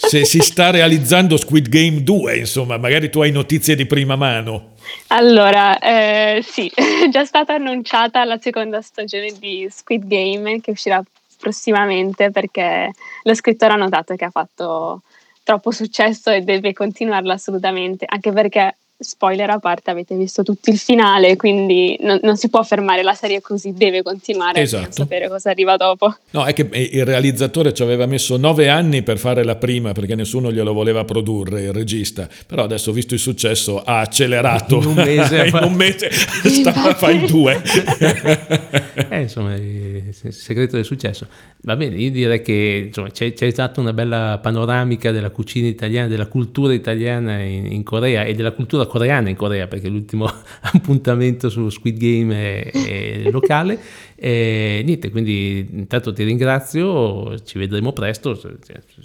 se 0.08 0.24
si 0.24 0.38
sta 0.38 0.70
realizzando 0.70 1.36
Squid 1.36 1.68
Game 1.68 2.02
2, 2.02 2.38
insomma, 2.38 2.78
magari 2.78 3.10
tu 3.10 3.20
hai 3.20 3.30
notizie 3.30 3.76
di 3.76 3.84
prima 3.84 4.16
mano. 4.16 4.76
Allora, 5.08 5.78
eh, 5.78 6.42
sì, 6.42 6.72
è 6.74 7.06
già 7.12 7.26
stata 7.26 7.52
annunciata 7.52 8.24
la 8.24 8.38
seconda 8.40 8.80
stagione 8.80 9.30
di 9.38 9.68
Squid 9.70 10.06
Game 10.06 10.62
che 10.62 10.70
uscirà 10.70 11.04
prossimamente 11.38 12.30
perché 12.30 12.90
lo 13.24 13.34
scrittore 13.34 13.74
ha 13.74 13.76
notato 13.76 14.16
che 14.16 14.24
ha 14.24 14.30
fatto 14.30 15.02
troppo 15.44 15.70
successo 15.70 16.30
e 16.30 16.40
deve 16.40 16.72
continuarlo 16.72 17.30
assolutamente, 17.32 18.04
anche 18.08 18.32
perché 18.32 18.76
spoiler 18.96 19.50
a 19.50 19.58
parte, 19.58 19.90
avete 19.90 20.16
visto 20.16 20.42
tutto 20.42 20.70
il 20.70 20.78
finale, 20.78 21.36
quindi 21.36 21.96
non, 22.00 22.20
non, 22.22 22.36
si 22.36 22.48
può 22.48 22.62
fermare 22.62 23.02
la 23.02 23.14
serie 23.14 23.40
così, 23.40 23.72
deve 23.72 24.02
continuare 24.02 24.60
esatto. 24.60 24.92
sapere 24.92 25.28
cosa 25.28 25.50
arriva 25.50 25.76
dopo. 25.76 26.14
No, 26.30 26.44
è 26.44 26.52
che 26.52 26.68
il 26.72 27.04
realizzatore 27.04 27.72
ci 27.74 27.82
aveva 27.82 28.06
messo 28.06 28.36
nove 28.36 28.68
anni 28.68 29.02
per 29.02 29.18
fare 29.18 29.44
la 29.44 29.56
prima 29.56 29.92
perché 29.92 30.14
nessuno 30.14 30.52
glielo 30.52 30.72
voleva 30.72 31.04
produrre, 31.04 31.62
il 31.62 31.72
regista, 31.72 32.28
però 32.46 32.64
adesso 32.64 32.92
visto 32.92 33.14
il 33.14 33.20
successo 33.20 33.82
ha 33.82 34.00
accelerato. 34.00 34.78
In 34.78 34.86
un 34.86 34.94
mese, 34.94 35.46
in 35.52 35.60
un 35.62 35.74
mese 35.74 36.10
stava 36.10 36.90
a 36.90 36.94
fare 36.94 37.14
il 37.14 37.26
due. 37.26 37.60
eh, 39.10 39.20
insomma, 39.22 39.54
il 39.54 40.14
segreto 40.30 40.76
del 40.76 40.84
successo. 40.84 41.26
Va 41.62 41.76
bene, 41.76 41.96
io 41.96 42.10
direi 42.10 42.42
che 42.42 42.84
insomma, 42.88 43.10
c'è, 43.10 43.32
c'è 43.32 43.50
stata 43.50 43.80
una 43.80 43.94
bella 43.94 44.38
panoramica 44.42 45.10
della 45.10 45.30
cucina 45.30 45.66
italiana, 45.66 46.08
della 46.08 46.26
cultura 46.26 46.74
italiana 46.74 47.40
in, 47.40 47.72
in 47.72 47.82
Corea 47.82 48.24
e 48.24 48.34
della 48.34 48.52
cultura 48.52 48.83
cultura 48.84 48.86
coreana 48.86 49.28
in 49.28 49.36
Corea, 49.36 49.66
perché 49.66 49.88
l'ultimo 49.88 50.26
appuntamento 50.72 51.48
su 51.48 51.68
Squid 51.68 51.96
Game 51.98 52.62
è, 52.62 52.70
è 52.70 53.30
locale. 53.30 53.78
E 54.16 54.82
niente, 54.84 55.10
quindi 55.10 55.68
intanto 55.72 56.12
ti 56.12 56.22
ringrazio, 56.24 57.38
ci 57.40 57.58
vedremo 57.58 57.92
presto. 57.92 58.38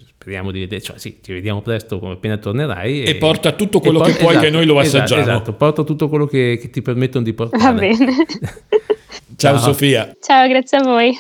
Speriamo 0.08 0.52
di 0.52 0.60
vedere, 0.60 0.82
cioè 0.82 0.98
sì, 0.98 1.20
ci 1.22 1.34
vediamo 1.34 1.62
presto 1.62 2.00
come 2.00 2.14
appena 2.14 2.38
tornerai. 2.38 3.04
E, 3.04 3.10
e 3.10 3.16
porta 3.16 3.54
tutto 3.54 3.80
quello 3.80 4.00
por- 4.00 4.12
che 4.12 4.18
puoi, 4.18 4.32
esatto, 4.32 4.46
che 4.46 4.52
noi 4.52 4.66
lo 4.66 4.80
esatto, 4.80 4.98
assaggiamo. 4.98 5.22
Esatto, 5.22 5.42
esatto, 5.42 5.54
porta 5.54 5.84
tutto 5.84 6.10
quello 6.10 6.26
che, 6.26 6.58
che 6.62 6.70
ti 6.70 6.82
permettono 6.82 7.24
di 7.24 7.34
portare. 7.34 7.64
Va 7.64 7.74
bene. 7.74 8.16
Ciao, 9.36 9.56
Ciao 9.56 9.58
Sofia. 9.58 10.16
Ciao, 10.20 10.48
grazie 10.48 10.78
a 10.78 10.84
voi. 10.84 11.18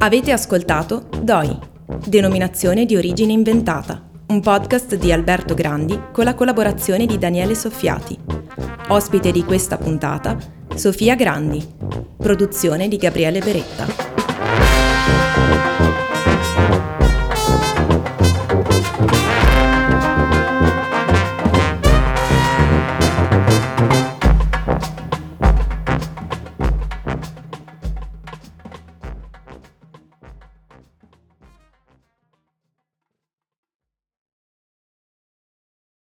Avete 0.00 0.30
ascoltato 0.30 1.08
Doi 1.20 1.67
Denominazione 2.08 2.86
di 2.86 2.96
origine 2.96 3.32
inventata, 3.32 4.02
un 4.28 4.40
podcast 4.40 4.94
di 4.94 5.12
Alberto 5.12 5.52
Grandi 5.52 6.04
con 6.10 6.24
la 6.24 6.32
collaborazione 6.32 7.04
di 7.04 7.18
Daniele 7.18 7.54
Soffiati. 7.54 8.16
Ospite 8.88 9.30
di 9.30 9.44
questa 9.44 9.76
puntata, 9.76 10.38
Sofia 10.74 11.14
Grandi. 11.14 11.62
Produzione 12.16 12.88
di 12.88 12.96
Gabriele 12.96 13.40
Beretta. 13.40 13.97